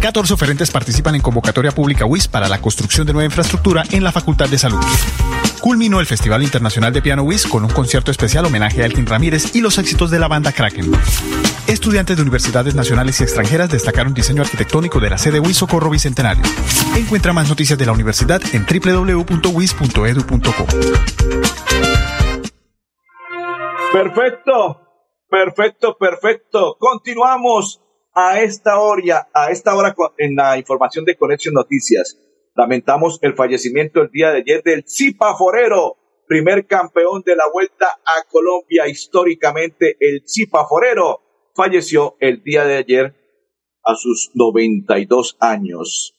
14 0.00 0.32
oferentes 0.32 0.70
participan 0.70 1.14
en 1.14 1.20
convocatoria 1.20 1.72
pública 1.72 2.06
WIS 2.06 2.26
para 2.26 2.48
la 2.48 2.58
construcción 2.58 3.06
de 3.06 3.12
nueva 3.12 3.26
infraestructura 3.26 3.84
en 3.90 4.02
la 4.02 4.12
Facultad 4.12 4.48
de 4.48 4.56
Salud. 4.56 4.80
Culminó 5.60 6.00
el 6.00 6.06
Festival 6.06 6.42
Internacional 6.42 6.90
de 6.94 7.02
Piano 7.02 7.22
WIS 7.22 7.46
con 7.46 7.64
un 7.64 7.70
concierto 7.70 8.10
especial 8.10 8.46
homenaje 8.46 8.82
a 8.82 8.86
Elkin 8.86 9.04
Ramírez 9.04 9.54
y 9.54 9.60
los 9.60 9.76
éxitos 9.76 10.10
de 10.10 10.18
la 10.18 10.26
banda 10.26 10.52
Kraken. 10.52 10.90
Estudiantes 11.66 12.16
de 12.16 12.22
universidades 12.22 12.74
nacionales 12.74 13.20
y 13.20 13.24
extranjeras 13.24 13.70
destacaron 13.70 14.14
diseño 14.14 14.40
arquitectónico 14.40 15.00
de 15.00 15.10
la 15.10 15.18
sede 15.18 15.38
WIS 15.38 15.58
Socorro 15.58 15.90
Bicentenario. 15.90 16.44
Encuentra 16.96 17.34
más 17.34 17.50
noticias 17.50 17.78
de 17.78 17.84
la 17.84 17.92
universidad 17.92 18.40
en 18.54 18.64
www.wis.edu.co. 18.64 19.46
Perfecto, 23.92 24.80
perfecto, 25.28 25.98
perfecto. 25.98 26.76
Continuamos 26.80 27.82
a 28.12 28.40
esta 28.40 28.78
hora, 28.78 29.28
a 29.32 29.50
esta 29.50 29.74
hora 29.74 29.94
en 30.18 30.36
la 30.36 30.58
información 30.58 31.04
de 31.04 31.16
Conexión 31.16 31.54
Noticias. 31.54 32.18
Lamentamos 32.54 33.18
el 33.22 33.34
fallecimiento 33.34 34.00
el 34.02 34.10
día 34.10 34.30
de 34.30 34.38
ayer 34.38 34.62
del 34.62 34.84
Zipa 34.86 35.36
Forero, 35.36 35.96
primer 36.26 36.66
campeón 36.66 37.22
de 37.24 37.36
la 37.36 37.44
Vuelta 37.52 37.86
a 38.04 38.28
Colombia 38.28 38.88
históricamente. 38.88 39.96
El 40.00 40.22
Zipa 40.26 40.66
Forero 40.66 41.20
falleció 41.54 42.16
el 42.20 42.42
día 42.42 42.64
de 42.64 42.76
ayer 42.76 43.14
a 43.84 43.94
sus 43.94 44.30
92 44.34 45.36
años. 45.40 46.16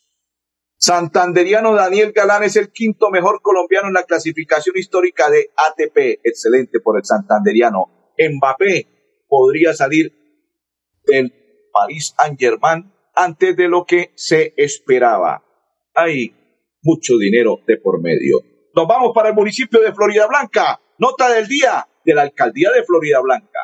Santanderiano 0.78 1.76
Daniel 1.76 2.12
Galán 2.12 2.44
es 2.44 2.56
el 2.56 2.72
quinto 2.72 3.12
mejor 3.12 3.42
colombiano 3.44 3.90
en 3.90 3.94
la 3.94 4.04
clasificación 4.04 4.78
histórica 4.78 5.30
de 5.30 5.52
ATP. 5.56 6.22
Excelente 6.24 6.80
por 6.80 6.98
el 6.98 7.06
Santanderiano. 7.06 8.14
Mbappé 8.18 9.24
podría 9.28 9.74
salir 9.76 10.12
del 11.06 11.41
París 11.72 12.14
Saint-Germain 12.18 12.92
antes 13.16 13.56
de 13.56 13.68
lo 13.68 13.86
que 13.86 14.12
se 14.16 14.54
esperaba. 14.58 15.44
Hay 15.96 16.36
mucho 16.82 17.18
dinero 17.18 17.60
de 17.68 17.78
por 17.78 18.02
medio. 18.02 18.40
Nos 18.76 18.88
vamos 18.88 19.12
para 19.14 19.30
el 19.30 19.36
municipio 19.36 19.82
de 19.82 19.94
Florida 19.94 20.28
Blanca. 20.28 20.80
Nota 20.98 21.30
del 21.30 21.48
día 21.48 21.88
de 22.06 22.14
la 22.14 22.24
alcaldía 22.24 22.70
de 22.72 22.84
Florida 22.84 23.20
Blanca. 23.20 23.60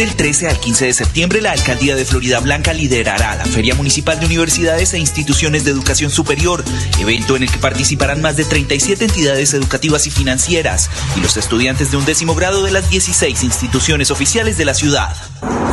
Del 0.00 0.16
13 0.16 0.48
al 0.48 0.58
15 0.58 0.86
de 0.86 0.92
septiembre, 0.94 1.42
la 1.42 1.52
Alcaldía 1.52 1.94
de 1.94 2.06
Florida 2.06 2.40
Blanca 2.40 2.72
liderará 2.72 3.36
la 3.36 3.44
Feria 3.44 3.74
Municipal 3.74 4.18
de 4.18 4.24
Universidades 4.24 4.94
e 4.94 4.98
Instituciones 4.98 5.66
de 5.66 5.72
Educación 5.72 6.10
Superior, 6.10 6.64
evento 6.98 7.36
en 7.36 7.42
el 7.42 7.50
que 7.50 7.58
participarán 7.58 8.22
más 8.22 8.34
de 8.38 8.46
37 8.46 9.04
entidades 9.04 9.52
educativas 9.52 10.06
y 10.06 10.10
financieras 10.10 10.88
y 11.16 11.20
los 11.20 11.36
estudiantes 11.36 11.90
de 11.90 11.98
un 11.98 12.06
décimo 12.06 12.34
grado 12.34 12.62
de 12.62 12.70
las 12.70 12.88
16 12.88 13.44
instituciones 13.44 14.10
oficiales 14.10 14.56
de 14.56 14.64
la 14.64 14.72
ciudad. 14.72 15.14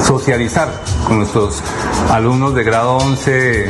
Socializar 0.05 0.73
con 1.07 1.19
nuestros 1.19 1.63
alumnos 2.09 2.53
de 2.53 2.65
grado 2.65 2.97
11, 2.97 3.67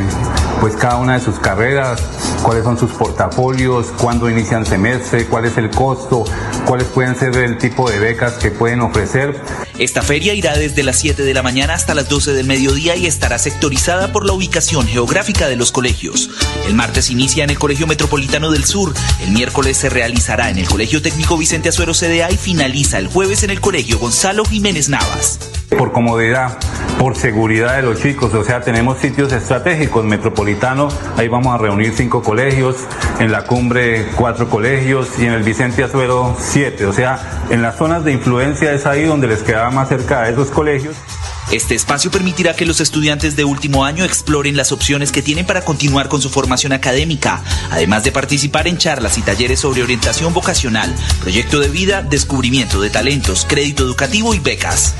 pues 0.59 0.75
cada 0.75 0.97
una 0.97 1.19
de 1.19 1.23
sus 1.23 1.37
carreras, 1.37 2.01
cuáles 2.41 2.63
son 2.63 2.79
sus 2.79 2.91
portafolios, 2.93 3.93
cuándo 4.01 4.27
inician 4.27 4.65
semestre, 4.65 5.27
cuál 5.27 5.45
es 5.45 5.55
el 5.59 5.69
costo, 5.69 6.23
cuáles 6.65 6.87
pueden 6.87 7.15
ser 7.15 7.35
el 7.37 7.59
tipo 7.59 7.87
de 7.91 7.99
becas 7.99 8.33
que 8.33 8.49
pueden 8.49 8.81
ofrecer. 8.81 9.39
Esta 9.79 10.01
feria 10.01 10.33
irá 10.33 10.57
desde 10.57 10.81
las 10.81 10.97
7 10.97 11.23
de 11.23 11.33
la 11.33 11.43
mañana 11.43 11.75
hasta 11.75 11.93
las 11.93 12.09
12 12.09 12.33
del 12.33 12.47
mediodía 12.47 12.95
y 12.95 13.05
estará 13.05 13.37
sectorizada 13.37 14.11
por 14.11 14.25
la 14.25 14.33
ubicación 14.33 14.87
geográfica 14.87 15.47
de 15.47 15.55
los 15.55 15.71
colegios. 15.71 16.31
El 16.67 16.73
martes 16.73 17.11
inicia 17.11 17.43
en 17.43 17.51
el 17.51 17.59
Colegio 17.59 17.85
Metropolitano 17.85 18.51
del 18.51 18.65
Sur, 18.65 18.93
el 19.21 19.31
miércoles 19.31 19.77
se 19.77 19.89
realizará 19.89 20.49
en 20.49 20.57
el 20.57 20.67
Colegio 20.67 21.01
Técnico 21.01 21.37
Vicente 21.37 21.69
Azuero 21.69 21.93
CDA 21.93 22.31
y 22.31 22.37
finaliza 22.37 22.97
el 22.97 23.07
jueves 23.07 23.43
en 23.43 23.51
el 23.51 23.61
Colegio 23.61 23.99
Gonzalo 23.99 24.45
Jiménez 24.45 24.89
Navas. 24.89 25.39
Por 25.69 25.91
comodidad, 25.91 26.57
por 26.97 27.15
seguridad 27.17 27.75
de 27.75 27.81
los 27.81 28.01
chicos, 28.01 28.33
o 28.33 28.43
sea, 28.43 28.61
tenemos 28.61 28.99
sitios 28.99 29.33
estratégicos, 29.33 30.05
Metropolitano, 30.05 30.87
ahí 31.17 31.27
vamos 31.27 31.53
a 31.53 31.57
reunir 31.57 31.93
cinco 31.95 32.23
colegios, 32.23 32.77
en 33.19 33.31
la 33.31 33.43
cumbre 33.43 34.07
cuatro 34.15 34.49
colegios 34.49 35.09
y 35.19 35.25
en 35.25 35.33
el 35.33 35.43
Vicente 35.43 35.83
Azuero 35.83 36.35
siete, 36.39 36.85
o 36.85 36.93
sea, 36.93 37.45
en 37.49 37.61
las 37.61 37.75
zonas 37.75 38.05
de 38.05 38.13
influencia 38.13 38.71
es 38.71 38.85
ahí 38.85 39.03
donde 39.03 39.27
les 39.27 39.43
quedaba 39.43 39.69
más 39.69 39.89
cerca 39.89 40.21
a 40.21 40.29
esos 40.29 40.49
colegios. 40.49 40.95
Este 41.51 41.75
espacio 41.75 42.11
permitirá 42.11 42.55
que 42.55 42.65
los 42.65 42.81
estudiantes 42.81 43.35
de 43.35 43.43
último 43.43 43.85
año 43.85 44.03
exploren 44.03 44.57
las 44.57 44.71
opciones 44.71 45.11
que 45.11 45.21
tienen 45.21 45.45
para 45.45 45.61
continuar 45.61 46.09
con 46.09 46.21
su 46.21 46.29
formación 46.29 46.73
académica, 46.73 47.43
además 47.71 48.03
de 48.03 48.11
participar 48.11 48.67
en 48.67 48.77
charlas 48.77 49.17
y 49.17 49.21
talleres 49.21 49.59
sobre 49.59 49.83
orientación 49.83 50.33
vocacional, 50.33 50.93
proyecto 51.21 51.59
de 51.59 51.69
vida, 51.69 52.01
descubrimiento 52.01 52.81
de 52.81 52.89
talentos, 52.89 53.45
crédito 53.47 53.83
educativo 53.83 54.33
y 54.33 54.39
becas. 54.39 54.95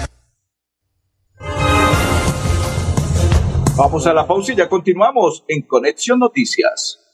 Vamos 3.78 4.08
a 4.08 4.13
la 4.13 4.26
pausa 4.26 4.54
y 4.54 4.56
ya 4.56 4.68
continuamos 4.68 5.46
en 5.48 5.62
Conexión 5.62 6.18
Noticias. 6.18 7.07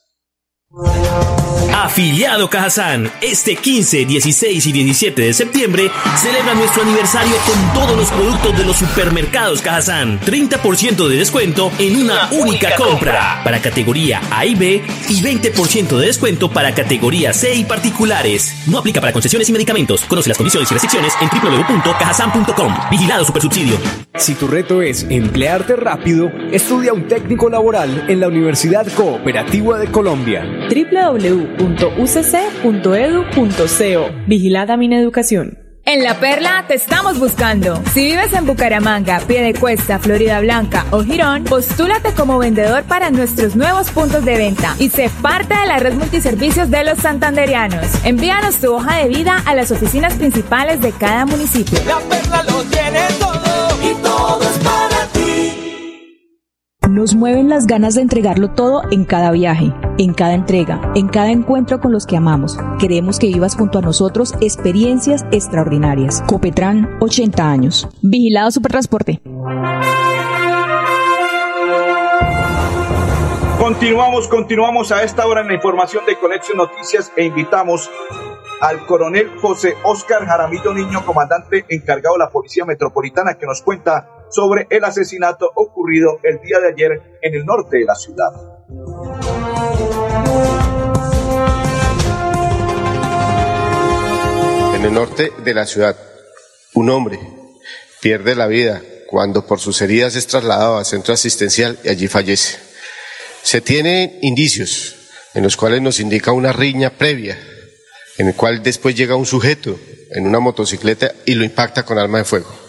Afiliado 1.71 2.49
Cajazán, 2.49 3.11
este 3.21 3.55
15, 3.55 4.05
16 4.05 4.65
y 4.65 4.71
17 4.71 5.21
de 5.21 5.33
septiembre 5.33 5.91
celebra 6.17 6.55
nuestro 6.55 6.81
aniversario 6.81 7.35
con 7.45 7.73
todos 7.73 7.95
los 7.95 8.09
productos 8.09 8.57
de 8.57 8.65
los 8.65 8.77
supermercados 8.77 9.61
Cajazán. 9.61 10.19
30% 10.21 11.07
de 11.07 11.15
descuento 11.15 11.71
en 11.77 11.97
una, 11.97 12.27
única, 12.31 12.75
compra. 12.75 13.41
para 13.43 13.61
categoría 13.61 14.19
A 14.31 14.47
y 14.47 14.55
B 14.55 14.81
y 15.09 15.21
20% 15.21 15.95
de 15.95 16.07
descuento 16.07 16.49
para 16.49 16.73
categoría 16.73 17.33
C 17.33 17.53
y 17.53 17.65
particulares. 17.65 18.55
No 18.65 18.79
aplica 18.79 18.99
para 18.99 19.13
concesiones 19.13 19.47
y 19.49 19.53
medicamentos. 19.53 20.05
Conoce 20.05 20.29
las 20.29 20.37
condiciones 20.37 20.71
y 20.71 20.73
restricciones 20.73 21.13
en 21.21 21.29
www.cajazán.com. 21.29 22.73
Vigilado 22.89 23.25
Supersubsidio. 23.25 23.77
Si 24.15 24.33
tu 24.33 24.47
reto 24.47 24.81
es 24.81 25.05
emplearte 25.09 25.75
rápido, 25.75 26.31
estudia 26.51 26.93
un 26.93 27.07
técnico 27.07 27.49
laboral 27.49 28.05
en 28.09 28.19
la 28.19 28.27
Universidad 28.27 28.87
Cooperativa 28.95 29.77
de 29.77 29.91
Colombia 29.91 30.62
www.ucc.edu.co. 30.69 31.83
Vigilada 34.27 34.73
Educación. 34.75 35.63
En 35.85 36.01
La 36.01 36.17
Perla 36.17 36.63
te 36.65 36.75
estamos 36.75 37.19
buscando. 37.19 37.81
Si 37.93 38.05
vives 38.05 38.31
en 38.31 38.45
Bucaramanga, 38.45 39.19
Piedecuesta, 39.27 39.99
Florida 39.99 40.39
Blanca 40.39 40.85
o 40.91 41.03
Girón, 41.03 41.43
postúlate 41.43 42.13
como 42.13 42.37
vendedor 42.37 42.83
para 42.83 43.11
nuestros 43.11 43.57
nuevos 43.57 43.91
puntos 43.91 44.23
de 44.23 44.37
venta 44.37 44.77
y 44.79 44.89
sé 44.89 45.09
parte 45.21 45.53
de 45.53 45.67
la 45.67 45.79
red 45.79 45.95
multiservicios 45.95 46.71
de 46.71 46.85
los 46.85 46.99
santanderianos. 46.99 47.85
Envíanos 48.05 48.55
tu 48.61 48.73
hoja 48.73 48.99
de 48.99 49.09
vida 49.09 49.43
a 49.45 49.53
las 49.55 49.71
oficinas 49.71 50.13
principales 50.13 50.79
de 50.79 50.93
cada 50.93 51.25
municipio. 51.25 51.77
La 51.85 51.99
Perla 51.99 52.43
lo 52.43 52.63
tiene 52.63 53.01
todo 53.19 53.63
Nos 56.93 57.15
mueven 57.15 57.49
las 57.49 57.65
ganas 57.65 57.95
de 57.95 58.01
entregarlo 58.01 58.51
todo 58.51 58.83
en 58.91 59.03
cada 59.03 59.31
viaje, 59.31 59.73
en 59.97 60.13
cada 60.13 60.35
entrega, 60.35 60.91
en 60.93 61.07
cada 61.07 61.31
encuentro 61.31 61.79
con 61.79 61.91
los 61.91 62.05
que 62.05 62.15
amamos. 62.15 62.55
Queremos 62.79 63.17
que 63.17 63.25
vivas 63.25 63.55
junto 63.55 63.79
a 63.79 63.81
nosotros 63.81 64.35
experiencias 64.41 65.25
extraordinarias. 65.31 66.21
Copetran, 66.27 66.87
80 66.99 67.49
años. 67.49 67.89
Vigilado 68.03 68.51
Supertransporte. 68.51 69.19
Continuamos, 73.59 74.27
continuamos 74.27 74.91
a 74.91 75.01
esta 75.01 75.25
hora 75.25 75.41
en 75.41 75.47
la 75.47 75.55
información 75.55 76.05
de 76.05 76.19
Conexión 76.19 76.57
Noticias 76.57 77.11
e 77.15 77.25
invitamos 77.25 77.89
al 78.61 78.85
coronel 78.85 79.31
José 79.41 79.73
Oscar 79.83 80.27
Jaramillo 80.27 80.71
Niño, 80.75 81.03
comandante 81.03 81.65
encargado 81.69 82.17
de 82.17 82.19
la 82.19 82.29
Policía 82.29 82.65
Metropolitana, 82.65 83.33
que 83.33 83.47
nos 83.47 83.63
cuenta 83.63 84.22
sobre 84.29 84.67
el 84.69 84.83
asesinato 84.83 85.51
ocurrido 85.55 86.19
el 86.23 86.39
día 86.41 86.59
de 86.59 86.69
ayer 86.69 87.19
en 87.21 87.35
el 87.35 87.45
norte 87.45 87.77
de 87.77 87.85
la 87.85 87.95
ciudad. 87.95 88.31
En 94.75 94.85
el 94.85 94.93
norte 94.93 95.31
de 95.43 95.53
la 95.53 95.65
ciudad, 95.65 95.95
un 96.73 96.89
hombre 96.89 97.19
pierde 98.01 98.35
la 98.35 98.47
vida 98.47 98.81
cuando 99.07 99.45
por 99.45 99.59
sus 99.59 99.81
heridas 99.81 100.15
es 100.15 100.27
trasladado 100.27 100.77
al 100.77 100.85
centro 100.85 101.13
asistencial 101.13 101.77
y 101.83 101.89
allí 101.89 102.07
fallece. 102.07 102.57
Se 103.43 103.61
tienen 103.61 104.17
indicios 104.21 104.95
en 105.33 105.43
los 105.43 105.55
cuales 105.55 105.81
nos 105.81 105.99
indica 105.99 106.31
una 106.31 106.51
riña 106.51 106.89
previa, 106.91 107.37
en 108.17 108.27
el 108.27 108.35
cual 108.35 108.61
después 108.61 108.95
llega 108.95 109.15
un 109.15 109.25
sujeto 109.25 109.79
en 110.11 110.27
una 110.27 110.39
motocicleta 110.39 111.13
y 111.25 111.35
lo 111.35 111.43
impacta 111.43 111.83
con 111.83 111.97
arma 111.97 112.19
de 112.19 112.25
fuego. 112.25 112.62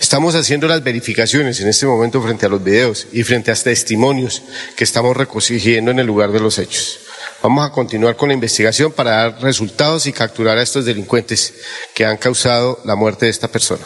Estamos 0.00 0.34
haciendo 0.34 0.68
las 0.68 0.84
verificaciones 0.84 1.60
en 1.60 1.68
este 1.68 1.86
momento 1.86 2.20
frente 2.20 2.44
a 2.44 2.48
los 2.50 2.62
videos 2.62 3.08
y 3.12 3.22
frente 3.22 3.50
a 3.50 3.54
testimonios 3.54 4.42
que 4.76 4.84
estamos 4.84 5.16
recogiendo 5.16 5.90
en 5.90 5.98
el 5.98 6.06
lugar 6.06 6.32
de 6.32 6.40
los 6.40 6.58
hechos. 6.58 7.00
Vamos 7.42 7.66
a 7.66 7.72
continuar 7.72 8.14
con 8.14 8.28
la 8.28 8.34
investigación 8.34 8.92
para 8.92 9.10
dar 9.10 9.42
resultados 9.42 10.06
y 10.06 10.12
capturar 10.12 10.58
a 10.58 10.62
estos 10.62 10.84
delincuentes 10.84 11.90
que 11.94 12.04
han 12.04 12.18
causado 12.18 12.78
la 12.84 12.94
muerte 12.94 13.24
de 13.24 13.30
esta 13.30 13.48
persona. 13.48 13.84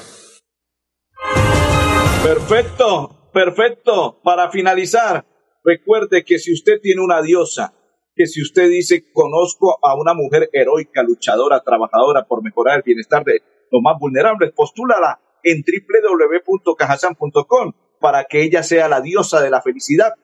Perfecto, 2.24 3.30
perfecto. 3.32 4.20
Para 4.22 4.50
finalizar, 4.50 5.24
recuerde 5.64 6.24
que 6.24 6.38
si 6.38 6.52
usted 6.52 6.80
tiene 6.82 7.02
una 7.02 7.22
diosa, 7.22 7.72
que 8.16 8.26
si 8.26 8.42
usted 8.42 8.68
dice 8.68 9.12
conozco 9.12 9.78
a 9.82 9.94
una 9.94 10.14
mujer 10.14 10.50
heroica, 10.52 11.04
luchadora, 11.04 11.60
trabajadora 11.60 12.26
por 12.26 12.42
mejorar 12.42 12.78
el 12.78 12.82
bienestar 12.82 13.24
de 13.24 13.42
los 13.70 13.80
más 13.80 13.96
vulnerables, 14.00 14.52
postúlala 14.52 15.20
en 15.42 15.62
www.cajasan.com 15.62 17.72
para 18.00 18.24
que 18.24 18.42
ella 18.42 18.62
sea 18.62 18.88
la 18.88 19.00
diosa 19.00 19.40
de 19.40 19.50
la 19.50 19.62
felicidad. 19.62 20.14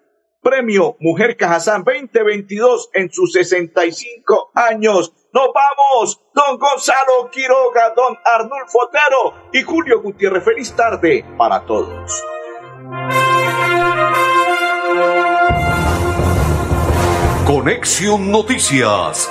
Premio 0.42 0.96
Mujer 1.00 1.36
Cajazán 1.36 1.84
2022 1.84 2.90
en 2.94 3.10
sus 3.10 3.32
65 3.32 4.52
años. 4.54 5.12
Nos 5.32 5.48
vamos, 5.52 6.22
don 6.32 6.58
Gonzalo 6.58 7.30
Quiroga, 7.30 7.92
don 7.94 8.16
Arnulfo 8.24 8.78
Otero 8.84 9.50
y 9.52 9.62
Julio 9.62 10.00
Gutiérrez. 10.00 10.44
Feliz 10.44 10.74
tarde 10.74 11.24
para 11.36 11.66
todos. 11.66 12.22
Conexión 17.46 18.30
Noticias 18.30 19.30